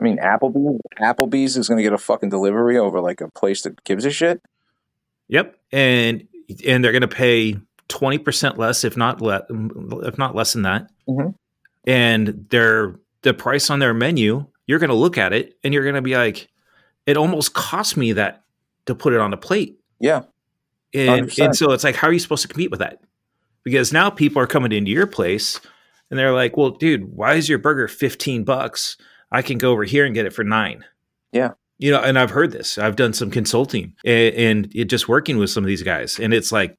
I 0.00 0.04
mean, 0.04 0.18
Applebee's, 0.18 0.80
Applebee's 1.00 1.56
is 1.56 1.68
going 1.68 1.78
to 1.78 1.82
get 1.82 1.92
a 1.92 1.98
fucking 1.98 2.28
delivery 2.28 2.76
over 2.78 3.00
like 3.00 3.20
a 3.20 3.30
place 3.30 3.62
that 3.62 3.82
gives 3.84 4.04
a 4.04 4.10
shit. 4.10 4.42
Yep, 5.28 5.56
and 5.72 6.26
and 6.66 6.84
they're 6.84 6.92
going 6.92 7.00
to 7.02 7.08
pay 7.08 7.56
twenty 7.88 8.18
percent 8.18 8.58
less, 8.58 8.84
if 8.84 8.96
not 8.96 9.20
le- 9.20 9.46
if 10.06 10.18
not 10.18 10.34
less 10.34 10.52
than 10.52 10.62
that. 10.62 10.90
Mhm. 11.08 11.34
And 11.86 12.46
their 12.50 12.96
the 13.22 13.32
price 13.34 13.70
on 13.70 13.78
their 13.78 13.94
menu, 13.94 14.46
you're 14.66 14.78
going 14.78 14.90
to 14.90 14.94
look 14.96 15.18
at 15.18 15.32
it 15.32 15.56
and 15.64 15.72
you're 15.74 15.82
going 15.82 15.94
to 15.96 16.02
be 16.02 16.14
like, 16.16 16.48
it 17.06 17.16
almost 17.16 17.54
cost 17.54 17.96
me 17.96 18.12
that 18.12 18.44
to 18.86 18.94
put 18.94 19.12
it 19.14 19.20
on 19.20 19.32
a 19.32 19.36
plate. 19.36 19.80
Yeah, 19.98 20.22
And 20.94 21.26
100%. 21.28 21.44
and 21.44 21.56
so 21.56 21.72
it's 21.72 21.82
like, 21.82 21.96
how 21.96 22.08
are 22.08 22.12
you 22.12 22.18
supposed 22.20 22.42
to 22.42 22.48
compete 22.48 22.70
with 22.70 22.80
that? 22.80 23.00
Because 23.64 23.92
now 23.92 24.10
people 24.10 24.40
are 24.42 24.46
coming 24.46 24.70
into 24.72 24.90
your 24.92 25.06
place 25.08 25.60
and 26.10 26.18
they're 26.18 26.32
like, 26.34 26.56
well, 26.56 26.70
dude, 26.70 27.16
why 27.16 27.34
is 27.34 27.48
your 27.48 27.58
burger 27.58 27.88
fifteen 27.88 28.44
bucks? 28.44 28.96
I 29.30 29.42
can 29.42 29.58
go 29.58 29.72
over 29.72 29.84
here 29.84 30.04
and 30.04 30.14
get 30.14 30.26
it 30.26 30.32
for 30.32 30.44
nine. 30.44 30.84
Yeah. 31.32 31.52
You 31.78 31.90
know, 31.90 32.00
and 32.00 32.18
I've 32.18 32.30
heard 32.30 32.52
this. 32.52 32.78
I've 32.78 32.96
done 32.96 33.12
some 33.12 33.30
consulting 33.30 33.94
and, 34.04 34.34
and 34.34 34.72
it 34.74 34.86
just 34.86 35.08
working 35.08 35.36
with 35.38 35.50
some 35.50 35.62
of 35.64 35.68
these 35.68 35.82
guys, 35.82 36.18
and 36.18 36.32
it's 36.32 36.50
like 36.52 36.76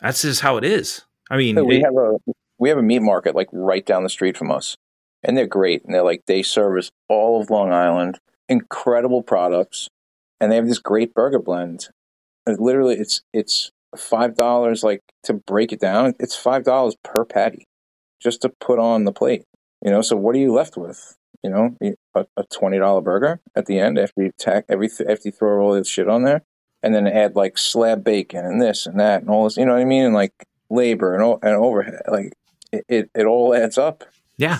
that's 0.00 0.22
just 0.22 0.40
how 0.40 0.56
it 0.56 0.64
is. 0.64 1.02
I 1.30 1.36
mean, 1.36 1.56
So 1.56 1.64
we 1.64 1.76
it- 1.76 1.84
have 1.84 1.94
a 1.96 2.16
we 2.58 2.68
have 2.68 2.78
a 2.78 2.82
meat 2.82 3.00
market 3.02 3.34
like 3.34 3.48
right 3.52 3.84
down 3.84 4.02
the 4.02 4.08
street 4.08 4.36
from 4.36 4.50
us, 4.50 4.76
and 5.22 5.36
they're 5.36 5.46
great. 5.46 5.84
And 5.84 5.94
they're 5.94 6.02
like 6.04 6.22
they 6.26 6.42
service 6.42 6.90
all 7.08 7.40
of 7.40 7.50
Long 7.50 7.70
Island, 7.72 8.18
incredible 8.48 9.22
products, 9.22 9.88
and 10.40 10.50
they 10.50 10.56
have 10.56 10.66
this 10.68 10.78
great 10.78 11.12
burger 11.14 11.38
blend. 11.38 11.88
And 12.46 12.58
literally, 12.58 12.96
it's 12.96 13.20
it's 13.34 13.70
five 13.96 14.36
dollars. 14.36 14.82
Like 14.82 15.00
to 15.24 15.34
break 15.34 15.70
it 15.72 15.80
down, 15.80 16.14
it's 16.18 16.34
five 16.36 16.64
dollars 16.64 16.96
per 17.04 17.26
patty, 17.26 17.66
just 18.20 18.40
to 18.42 18.48
put 18.48 18.78
on 18.78 19.04
the 19.04 19.12
plate. 19.12 19.44
You 19.84 19.90
know, 19.90 20.02
so 20.02 20.16
what 20.16 20.34
are 20.34 20.38
you 20.38 20.52
left 20.52 20.76
with? 20.76 21.16
You 21.42 21.50
know, 21.50 21.76
a, 22.14 22.26
a 22.36 22.44
twenty 22.44 22.78
dollar 22.78 23.00
burger 23.00 23.40
at 23.54 23.64
the 23.66 23.78
end 23.78 23.98
after 23.98 24.22
you 24.22 24.32
tack 24.38 24.66
every 24.68 24.88
after 25.08 25.22
you 25.28 25.32
throw 25.32 25.60
all 25.62 25.72
this 25.72 25.88
shit 25.88 26.08
on 26.08 26.24
there, 26.24 26.42
and 26.82 26.94
then 26.94 27.06
add 27.06 27.34
like 27.34 27.56
slab 27.56 28.04
bacon 28.04 28.44
and 28.44 28.60
this 28.60 28.84
and 28.86 29.00
that 29.00 29.22
and 29.22 29.30
all 29.30 29.44
this. 29.44 29.56
You 29.56 29.64
know 29.64 29.72
what 29.72 29.80
I 29.80 29.86
mean? 29.86 30.04
And 30.04 30.14
like 30.14 30.34
labor 30.68 31.14
and 31.14 31.38
and 31.42 31.56
overhead, 31.56 32.02
like 32.08 32.34
it, 32.72 32.84
it, 32.88 33.10
it 33.14 33.24
all 33.24 33.54
adds 33.54 33.78
up. 33.78 34.04
yeah, 34.36 34.58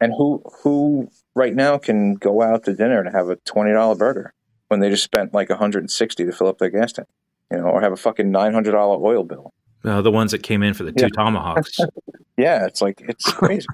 And 0.00 0.12
who 0.16 0.40
who 0.62 1.08
right 1.34 1.54
now 1.54 1.78
can 1.78 2.14
go 2.14 2.42
out 2.42 2.64
to 2.64 2.74
dinner 2.74 3.02
to 3.02 3.10
have 3.10 3.28
a 3.28 3.36
twenty 3.44 3.72
dollar 3.72 3.96
burger 3.96 4.32
when 4.68 4.78
they 4.78 4.88
just 4.88 5.02
spent 5.02 5.34
like 5.34 5.50
hundred 5.50 5.80
and 5.80 5.90
sixty 5.90 6.24
to 6.24 6.30
fill 6.32 6.46
up 6.46 6.58
their 6.58 6.70
gas 6.70 6.92
tank, 6.92 7.08
you 7.50 7.58
know, 7.58 7.64
or 7.64 7.80
have 7.80 7.92
a 7.92 7.96
fucking 7.96 8.30
nine 8.30 8.52
hundred 8.54 8.70
dollar 8.72 9.04
oil 9.04 9.24
bill. 9.24 9.50
uh, 9.84 10.00
the 10.00 10.12
ones 10.12 10.30
that 10.30 10.44
came 10.44 10.62
in 10.62 10.74
for 10.74 10.84
the 10.84 10.92
two 10.92 11.06
Yeah. 11.06 11.08
tomahawks. 11.08 11.76
Yeah, 12.36 12.64
it's 12.66 12.80
like 12.80 13.02
it's 13.06 13.30
crazy. 13.32 13.66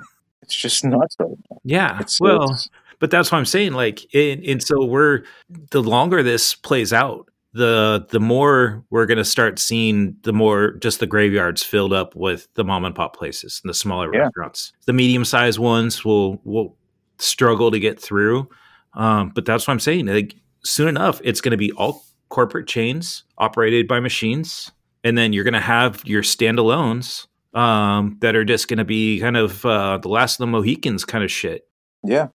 It's 0.46 0.56
just 0.56 0.84
nuts. 0.84 1.14
Right 1.18 1.28
now. 1.50 1.58
yeah, 1.64 1.98
It's 2.00 2.18
well, 2.20 2.44
it's- 2.44 2.68
but 2.98 3.10
that's 3.10 3.30
what 3.30 3.36
I'm 3.38 3.44
saying. 3.44 3.74
Like, 3.74 4.06
and, 4.14 4.42
and 4.44 4.62
so 4.62 4.82
we're 4.84 5.22
the 5.70 5.82
longer 5.82 6.22
this 6.22 6.54
plays 6.54 6.92
out, 6.94 7.28
the 7.52 8.06
the 8.10 8.20
more 8.20 8.82
we're 8.90 9.04
going 9.06 9.18
to 9.18 9.24
start 9.24 9.58
seeing 9.58 10.16
the 10.22 10.32
more 10.32 10.72
just 10.72 11.00
the 11.00 11.06
graveyards 11.06 11.62
filled 11.62 11.92
up 11.92 12.16
with 12.16 12.48
the 12.54 12.64
mom 12.64 12.84
and 12.86 12.94
pop 12.94 13.14
places 13.16 13.60
and 13.62 13.68
the 13.70 13.74
smaller 13.74 14.10
Yeah. 14.14 14.20
restaurants. 14.22 14.72
The 14.86 14.92
medium 14.94 15.24
sized 15.26 15.58
ones 15.58 16.04
will 16.06 16.40
will 16.44 16.74
struggle 17.18 17.70
to 17.70 17.78
get 17.78 18.00
through. 18.00 18.48
Um, 18.94 19.30
but 19.34 19.44
that's 19.44 19.66
what 19.68 19.72
I'm 19.72 19.80
saying. 19.80 20.06
Like, 20.06 20.34
soon 20.64 20.88
enough, 20.88 21.20
it's 21.22 21.40
going 21.42 21.50
to 21.52 21.56
be 21.58 21.72
all 21.72 22.02
corporate 22.30 22.66
chains 22.66 23.24
operated 23.38 23.86
by 23.86 24.00
machines, 24.00 24.72
and 25.04 25.16
then 25.18 25.32
you're 25.34 25.44
going 25.44 25.54
to 25.54 25.60
have 25.60 26.02
your 26.06 26.22
standalones 26.22 27.26
um, 27.56 28.16
that 28.20 28.36
are 28.36 28.44
just 28.44 28.68
going 28.68 28.78
to 28.78 28.84
be 28.84 29.18
kind 29.20 29.36
of 29.36 29.64
uh, 29.66 29.98
the 29.98 30.08
last 30.08 30.34
of 30.34 30.38
the 30.38 30.46
Mohicans 30.46 31.04
kind 31.04 31.24
of 31.24 31.30
shit 31.30 31.62
yeah, 32.04 32.28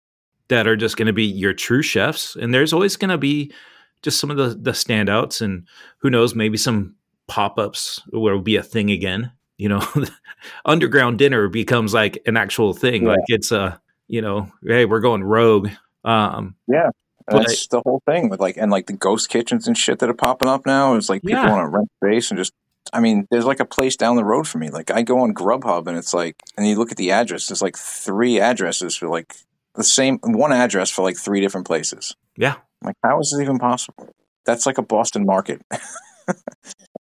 that 0.49 0.67
are 0.67 0.77
just 0.77 0.97
going 0.97 1.07
to 1.07 1.13
be 1.13 1.25
your 1.25 1.53
true 1.53 1.83
chefs 1.83 2.35
and 2.37 2.53
there's 2.55 2.73
always 2.73 2.97
going 2.97 3.11
to 3.11 3.19
be 3.19 3.53
just 4.03 4.19
some 4.19 4.31
of 4.31 4.37
the 4.39 4.49
the 4.61 4.73
standouts 4.73 5.41
and 5.43 5.67
who 5.99 6.11
knows 6.11 6.35
maybe 6.35 6.57
some 6.57 6.95
pop-ups 7.29 8.01
will 8.13 8.41
be 8.41 8.57
a 8.57 8.63
thing 8.63 8.91
again 8.91 9.31
you 9.59 9.69
know 9.69 9.81
underground 10.65 11.19
dinner 11.19 11.49
becomes 11.49 11.95
like 11.95 12.19
an 12.27 12.37
actual 12.37 12.73
thing 12.73 13.03
Yeah. 13.03 13.09
like 13.11 13.21
it's 13.29 13.53
a 13.53 13.81
you 14.09 14.21
know 14.23 14.51
hey 14.67 14.85
we're 14.87 15.01
going 15.01 15.23
rogue 15.23 15.69
um 16.05 16.57
And 16.69 16.93
But- 17.27 17.39
that's 17.47 17.69
the 17.69 17.81
whole 17.83 18.03
thing 18.07 18.31
with 18.31 18.41
like 18.41 18.57
and 18.57 18.71
like 18.73 18.87
the 18.87 18.95
ghost 18.95 19.29
kitchens 19.29 19.69
and 19.69 19.77
shit 19.79 19.99
that 20.01 20.09
are 20.11 20.15
popping 20.15 20.49
up 20.49 20.67
now. 20.67 20.95
It's 20.97 21.09
like 21.09 21.23
people 21.23 21.43
Yeah. 21.45 21.51
want 21.51 21.63
to 21.65 21.69
rent 21.69 21.89
space 22.03 22.31
and 22.31 22.39
just. 22.39 22.53
I 22.93 23.01
mean, 23.01 23.27
there's 23.31 23.45
like 23.45 23.61
a 23.61 23.65
place 23.65 23.97
down 23.97 24.17
the 24.17 24.25
road 24.25 24.49
for 24.49 24.59
me. 24.59 24.71
Like 24.71 24.91
I 24.91 25.03
go 25.03 25.21
on 25.21 25.35
Grubhub 25.35 25.87
and 25.87 25.97
it's 25.97 26.15
like, 26.15 26.37
and 26.57 26.67
you 26.67 26.77
look 26.77 26.91
at 26.91 26.97
the 26.97 27.13
address. 27.13 27.47
There's 27.47 27.63
like 27.63 27.77
three 27.77 28.41
addresses 28.41 28.97
for 28.97 29.09
like 29.09 29.35
the 29.75 29.85
same 29.85 30.19
one 30.23 30.53
address 30.53 30.91
for 30.91 31.03
like 31.03 31.17
three 31.17 31.41
different 31.41 31.67
places. 31.67 32.17
yeah 32.37 32.55
I'm 32.83 32.87
like, 32.87 32.97
how 33.03 33.21
is 33.21 33.31
this 33.31 33.43
even 33.43 33.59
possible? 33.59 34.09
That's 34.47 34.67
like 34.67 34.79
a 34.79 34.83
Boston 34.83 35.27
market. 35.27 35.63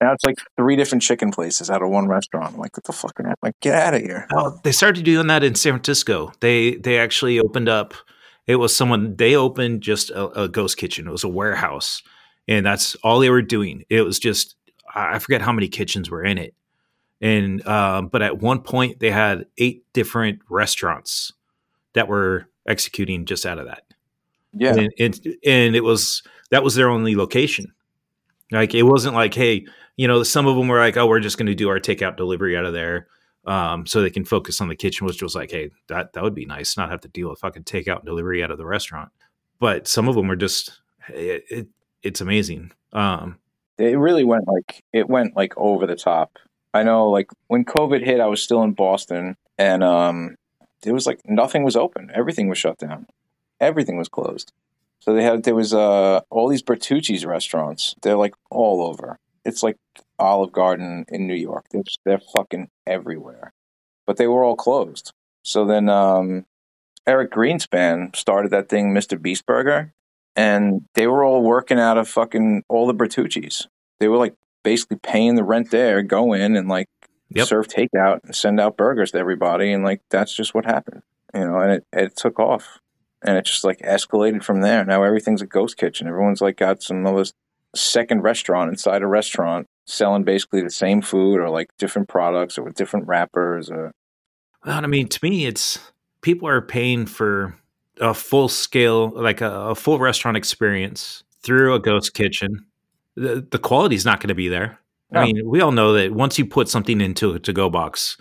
now 0.00 0.12
it's 0.12 0.24
like 0.24 0.38
three 0.56 0.76
different 0.76 1.02
chicken 1.02 1.30
places 1.30 1.70
out 1.70 1.82
of 1.82 1.88
one 1.90 2.08
restaurant. 2.08 2.54
I'm 2.54 2.60
like, 2.60 2.76
what 2.76 2.84
the 2.84 2.92
fuck? 2.92 3.18
Are 3.20 3.34
like, 3.42 3.58
get 3.60 3.74
out 3.74 3.94
of 3.94 4.02
here. 4.02 4.26
Oh, 4.32 4.58
they 4.62 4.72
started 4.72 5.04
doing 5.04 5.26
that 5.28 5.42
in 5.42 5.54
San 5.54 5.72
Francisco. 5.72 6.32
They 6.40 6.76
they 6.76 6.98
actually 6.98 7.38
opened 7.40 7.68
up. 7.68 7.94
It 8.46 8.56
was 8.56 8.74
someone 8.74 9.16
they 9.16 9.36
opened 9.36 9.82
just 9.82 10.10
a, 10.10 10.42
a 10.42 10.48
ghost 10.48 10.76
kitchen. 10.76 11.06
It 11.06 11.12
was 11.12 11.24
a 11.24 11.28
warehouse, 11.28 12.02
and 12.48 12.66
that's 12.66 12.94
all 12.96 13.20
they 13.20 13.30
were 13.30 13.42
doing. 13.42 13.84
It 13.88 14.02
was 14.02 14.18
just 14.18 14.56
I 14.94 15.18
forget 15.18 15.42
how 15.42 15.52
many 15.52 15.68
kitchens 15.68 16.10
were 16.10 16.24
in 16.24 16.38
it, 16.38 16.54
and 17.20 17.66
um, 17.66 18.08
but 18.08 18.22
at 18.22 18.38
one 18.38 18.62
point 18.62 19.00
they 19.00 19.10
had 19.10 19.46
eight 19.58 19.84
different 19.92 20.40
restaurants 20.48 21.32
that 21.92 22.08
were 22.08 22.48
executing 22.66 23.24
just 23.24 23.46
out 23.46 23.58
of 23.58 23.66
that 23.66 23.84
Yeah, 24.52 24.74
and, 24.74 24.92
and 24.98 25.20
and 25.44 25.76
it 25.76 25.84
was 25.84 26.22
that 26.50 26.62
was 26.62 26.74
their 26.74 26.88
only 26.88 27.14
location. 27.14 27.72
Like 28.50 28.74
it 28.74 28.82
wasn't 28.82 29.14
like, 29.14 29.34
hey, 29.34 29.66
you 29.96 30.08
know, 30.08 30.22
some 30.22 30.46
of 30.46 30.56
them 30.56 30.68
were 30.68 30.78
like, 30.78 30.96
oh, 30.96 31.06
we're 31.06 31.20
just 31.20 31.38
going 31.38 31.46
to 31.46 31.54
do 31.54 31.68
our 31.68 31.78
takeout 31.78 32.16
delivery 32.16 32.56
out 32.56 32.64
of 32.64 32.72
there, 32.72 33.06
um, 33.46 33.86
so 33.86 34.02
they 34.02 34.10
can 34.10 34.24
focus 34.24 34.60
on 34.60 34.68
the 34.68 34.76
kitchen. 34.76 35.06
Which 35.06 35.22
was 35.22 35.34
like, 35.34 35.50
hey, 35.50 35.70
that 35.88 36.12
that 36.14 36.22
would 36.22 36.34
be 36.34 36.46
nice, 36.46 36.76
not 36.76 36.90
have 36.90 37.00
to 37.02 37.08
deal 37.08 37.30
with 37.30 37.38
fucking 37.40 37.64
takeout 37.64 37.98
and 37.98 38.06
delivery 38.06 38.42
out 38.42 38.50
of 38.50 38.58
the 38.58 38.66
restaurant. 38.66 39.10
But 39.60 39.86
some 39.86 40.08
of 40.08 40.16
them 40.16 40.26
were 40.26 40.36
just, 40.36 40.80
it, 41.10 41.44
it, 41.50 41.68
it's 42.02 42.22
amazing. 42.22 42.72
Um, 42.94 43.38
it 43.80 43.98
really 43.98 44.24
went 44.24 44.46
like 44.46 44.82
it 44.92 45.08
went 45.08 45.36
like 45.36 45.56
over 45.56 45.86
the 45.86 45.96
top. 45.96 46.38
I 46.72 46.82
know, 46.82 47.08
like 47.08 47.30
when 47.48 47.64
COVID 47.64 48.04
hit, 48.04 48.20
I 48.20 48.26
was 48.26 48.42
still 48.42 48.62
in 48.62 48.72
Boston, 48.72 49.36
and 49.58 49.82
um, 49.82 50.36
it 50.84 50.92
was 50.92 51.06
like 51.06 51.20
nothing 51.24 51.64
was 51.64 51.76
open. 51.76 52.10
Everything 52.14 52.48
was 52.48 52.58
shut 52.58 52.78
down. 52.78 53.06
Everything 53.60 53.98
was 53.98 54.08
closed. 54.08 54.52
So 55.00 55.14
they 55.14 55.22
had 55.24 55.44
there 55.44 55.54
was 55.54 55.74
uh 55.74 56.20
all 56.30 56.48
these 56.48 56.62
Bertucci's 56.62 57.24
restaurants. 57.24 57.94
They're 58.02 58.16
like 58.16 58.34
all 58.50 58.82
over. 58.82 59.18
It's 59.44 59.62
like 59.62 59.76
Olive 60.18 60.52
Garden 60.52 61.06
in 61.08 61.26
New 61.26 61.34
York. 61.34 61.66
They're 61.70 61.82
they're 62.04 62.20
fucking 62.32 62.68
everywhere. 62.86 63.52
But 64.06 64.16
they 64.16 64.26
were 64.26 64.44
all 64.44 64.56
closed. 64.56 65.12
So 65.42 65.64
then 65.64 65.88
um, 65.88 66.44
Eric 67.06 67.32
Greenspan 67.32 68.14
started 68.14 68.50
that 68.50 68.68
thing, 68.68 68.92
Mr. 68.92 69.20
Beast 69.20 69.46
Burger, 69.46 69.92
and 70.36 70.82
they 70.94 71.06
were 71.06 71.24
all 71.24 71.42
working 71.42 71.78
out 71.78 71.98
of 71.98 72.08
fucking 72.08 72.62
all 72.68 72.86
the 72.86 72.94
Bertucci's. 72.94 73.66
They 73.98 74.08
were 74.08 74.16
like 74.16 74.34
basically 74.62 74.98
paying 75.02 75.34
the 75.34 75.44
rent 75.44 75.70
there, 75.70 76.02
go 76.02 76.32
in 76.32 76.56
and 76.56 76.68
like 76.68 76.86
Yep. 77.32 77.46
serve 77.46 77.68
takeout 77.68 78.18
and 78.24 78.34
send 78.34 78.58
out 78.58 78.76
burgers 78.76 79.12
to 79.12 79.18
everybody, 79.18 79.72
and 79.72 79.84
like 79.84 80.00
that's 80.10 80.34
just 80.34 80.52
what 80.52 80.64
happened, 80.64 81.02
you 81.32 81.44
know. 81.46 81.58
And 81.58 81.70
it 81.72 81.84
it 81.92 82.16
took 82.16 82.40
off, 82.40 82.80
and 83.22 83.36
it 83.36 83.44
just 83.44 83.62
like 83.62 83.78
escalated 83.78 84.42
from 84.42 84.62
there. 84.62 84.84
Now 84.84 85.04
everything's 85.04 85.40
a 85.40 85.46
ghost 85.46 85.76
kitchen. 85.76 86.08
Everyone's 86.08 86.40
like 86.40 86.56
got 86.56 86.82
some 86.82 87.06
other 87.06 87.24
second 87.76 88.22
restaurant 88.22 88.70
inside 88.70 89.02
a 89.02 89.06
restaurant 89.06 89.68
selling 89.86 90.24
basically 90.24 90.60
the 90.60 90.70
same 90.70 91.00
food 91.02 91.38
or 91.38 91.48
like 91.48 91.68
different 91.78 92.08
products 92.08 92.58
or 92.58 92.64
with 92.64 92.74
different 92.74 93.06
wrappers 93.06 93.70
or 93.70 93.92
Well, 94.66 94.82
I 94.82 94.86
mean, 94.88 95.06
to 95.06 95.18
me, 95.22 95.46
it's 95.46 95.92
people 96.22 96.48
are 96.48 96.60
paying 96.60 97.06
for 97.06 97.56
a 98.00 98.14
full 98.14 98.48
scale, 98.48 99.10
like 99.10 99.40
a, 99.40 99.50
a 99.50 99.74
full 99.74 99.98
restaurant 99.98 100.36
experience 100.36 101.22
through 101.42 101.74
a 101.74 101.78
ghost 101.78 102.14
kitchen. 102.14 102.64
The, 103.16 103.46
the 103.50 103.58
quality 103.58 103.96
is 103.96 104.04
not 104.04 104.20
going 104.20 104.28
to 104.28 104.34
be 104.34 104.48
there. 104.48 104.78
I 105.12 105.24
mean, 105.24 105.48
we 105.48 105.60
all 105.60 105.72
know 105.72 105.92
that 105.94 106.12
once 106.12 106.38
you 106.38 106.46
put 106.46 106.68
something 106.68 107.00
into 107.00 107.32
a 107.32 107.40
to 107.40 107.52
go 107.52 107.68
box, 107.68 108.16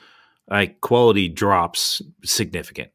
like 0.50 0.82
quality 0.82 1.30
drops 1.30 2.02
significant, 2.24 2.90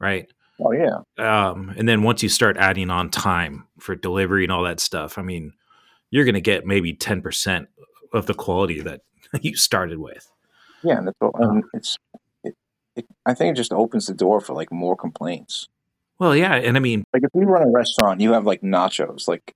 right? 0.00 0.26
oh 0.60 0.72
yeah, 0.72 1.00
Um, 1.18 1.72
and 1.76 1.86
then 1.88 2.02
once 2.02 2.22
you 2.22 2.28
start 2.30 2.56
adding 2.56 2.88
on 2.90 3.10
time 3.10 3.64
for 3.78 3.94
delivery 3.94 4.44
and 4.44 4.50
all 4.52 4.64
that 4.64 4.80
stuff, 4.80 5.18
I 5.18 5.22
mean, 5.22 5.52
you're 6.10 6.24
going 6.24 6.34
to 6.36 6.40
get 6.40 6.66
maybe 6.66 6.94
10% 6.94 7.66
of 8.14 8.24
the 8.26 8.34
quality 8.34 8.80
that 8.80 9.02
you 9.42 9.54
started 9.56 9.98
with. 9.98 10.26
yeah, 10.82 10.96
and 10.98 11.08
it's, 11.08 11.18
all- 11.20 11.62
it's 11.74 11.96
it, 12.42 12.54
it, 12.96 13.06
I 13.26 13.34
think 13.34 13.52
it 13.52 13.56
just 13.60 13.72
opens 13.74 14.06
the 14.06 14.14
door 14.14 14.40
for 14.40 14.54
like 14.54 14.72
more 14.72 14.96
complaints. 14.96 15.68
Well, 16.18 16.34
yeah. 16.34 16.54
And 16.54 16.76
I 16.76 16.80
mean, 16.80 17.04
like 17.12 17.22
if 17.22 17.30
you 17.34 17.42
run 17.42 17.62
a 17.62 17.70
restaurant, 17.70 18.20
you 18.20 18.32
have 18.32 18.44
like 18.46 18.60
nachos. 18.62 19.28
Like, 19.28 19.54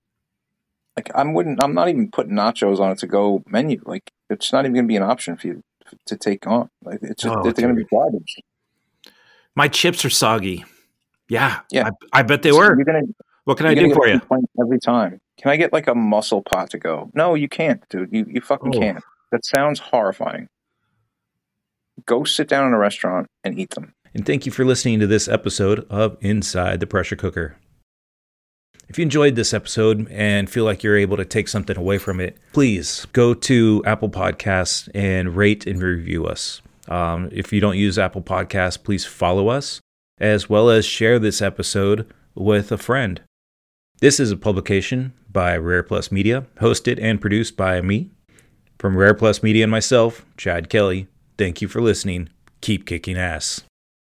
like 0.95 1.09
I 1.15 1.23
wouldn't. 1.23 1.61
I'm 1.63 1.73
not 1.73 1.89
even 1.89 2.09
putting 2.11 2.33
nachos 2.33 2.79
on 2.79 2.91
a 2.91 2.95
to 2.97 3.07
go 3.07 3.43
menu. 3.47 3.81
Like 3.85 4.09
it's 4.29 4.51
not 4.53 4.65
even 4.65 4.73
going 4.73 4.85
to 4.85 4.87
be 4.87 4.95
an 4.95 5.03
option 5.03 5.35
for 5.37 5.47
you 5.47 5.61
to 6.05 6.15
take 6.17 6.47
on. 6.47 6.69
Like 6.83 6.99
it's 7.01 7.23
just 7.23 7.35
Oh, 7.35 7.43
they're 7.43 7.53
going 7.53 7.75
to 7.75 7.81
be 7.83 7.85
garbage. 7.85 8.35
my 9.55 9.67
chips 9.67 10.05
are 10.05 10.09
soggy. 10.09 10.63
Yeah. 11.29 11.61
Yeah. 11.71 11.89
I, 12.13 12.19
I 12.19 12.21
bet 12.23 12.43
they 12.43 12.51
So 12.51 12.57
were. 12.57 12.75
Gonna, 12.83 13.01
What 13.45 13.57
can 13.57 13.65
I 13.65 13.73
do 13.73 13.93
for 13.93 14.07
you? 14.07 14.21
every 14.61 14.79
time. 14.79 15.19
Can 15.41 15.51
I 15.51 15.57
get 15.57 15.73
like 15.73 15.87
a 15.87 15.95
mussel 15.95 16.41
pot 16.43 16.69
to 16.71 16.77
go? 16.77 17.11
No, 17.13 17.33
you 17.35 17.49
can't, 17.49 17.83
dude. 17.89 18.13
You 18.13 18.25
you 18.29 18.39
fucking 18.41 18.73
Oh. 18.75 18.79
can't. 18.79 19.03
That 19.31 19.43
sounds 19.45 19.79
horrifying. 19.79 20.47
Go 22.05 22.23
sit 22.23 22.47
down 22.47 22.67
in 22.67 22.73
a 22.73 22.77
restaurant 22.77 23.27
and 23.43 23.57
eat 23.59 23.71
them. 23.71 23.93
And 24.13 24.25
thank 24.25 24.45
you 24.45 24.51
for 24.51 24.63
listening 24.63 24.99
to 24.99 25.07
this 25.07 25.27
episode 25.27 25.87
of 25.89 26.17
Inside 26.21 26.79
the 26.79 26.87
Pressure 26.87 27.15
Cooker. 27.15 27.57
If 28.87 28.99
you 28.99 29.03
enjoyed 29.03 29.35
this 29.35 29.53
episode 29.55 30.07
and 30.11 30.47
feel 30.47 30.65
like 30.65 30.83
you're 30.83 30.97
able 30.97 31.17
to 31.17 31.25
take 31.25 31.47
something 31.47 31.75
away 31.75 31.97
from 31.97 32.19
it, 32.19 32.37
please 32.51 33.07
go 33.13 33.33
to 33.33 33.81
Apple 33.85 34.09
Podcasts 34.09 34.87
and 34.93 35.35
rate 35.35 35.65
and 35.65 35.81
review 35.81 36.27
us. 36.27 36.61
Um, 36.87 37.29
if 37.31 37.51
you 37.51 37.59
don't 37.59 37.77
use 37.77 37.97
Apple 37.97 38.21
Podcasts, 38.21 38.81
please 38.81 39.03
follow 39.03 39.47
us, 39.47 39.81
as 40.19 40.47
well 40.47 40.69
as 40.69 40.85
share 40.85 41.17
this 41.17 41.41
episode 41.41 42.07
with 42.35 42.71
a 42.71 42.77
friend. 42.77 43.21
This 43.99 44.19
is 44.19 44.29
a 44.29 44.37
publication 44.37 45.13
by 45.31 45.57
Rare 45.57 45.81
Plus 45.81 46.11
Media, 46.11 46.45
hosted 46.59 47.01
and 47.01 47.19
produced 47.19 47.57
by 47.57 47.81
me. 47.81 48.11
From 48.77 48.97
Rare 48.97 49.15
Plus 49.15 49.41
Media 49.41 49.63
and 49.63 49.71
myself, 49.71 50.23
Chad 50.37 50.69
Kelly, 50.69 51.07
thank 51.37 51.61
you 51.63 51.67
for 51.67 51.81
listening. 51.81 52.29
Keep 52.61 52.85
kicking 52.85 53.17
ass. 53.17 53.61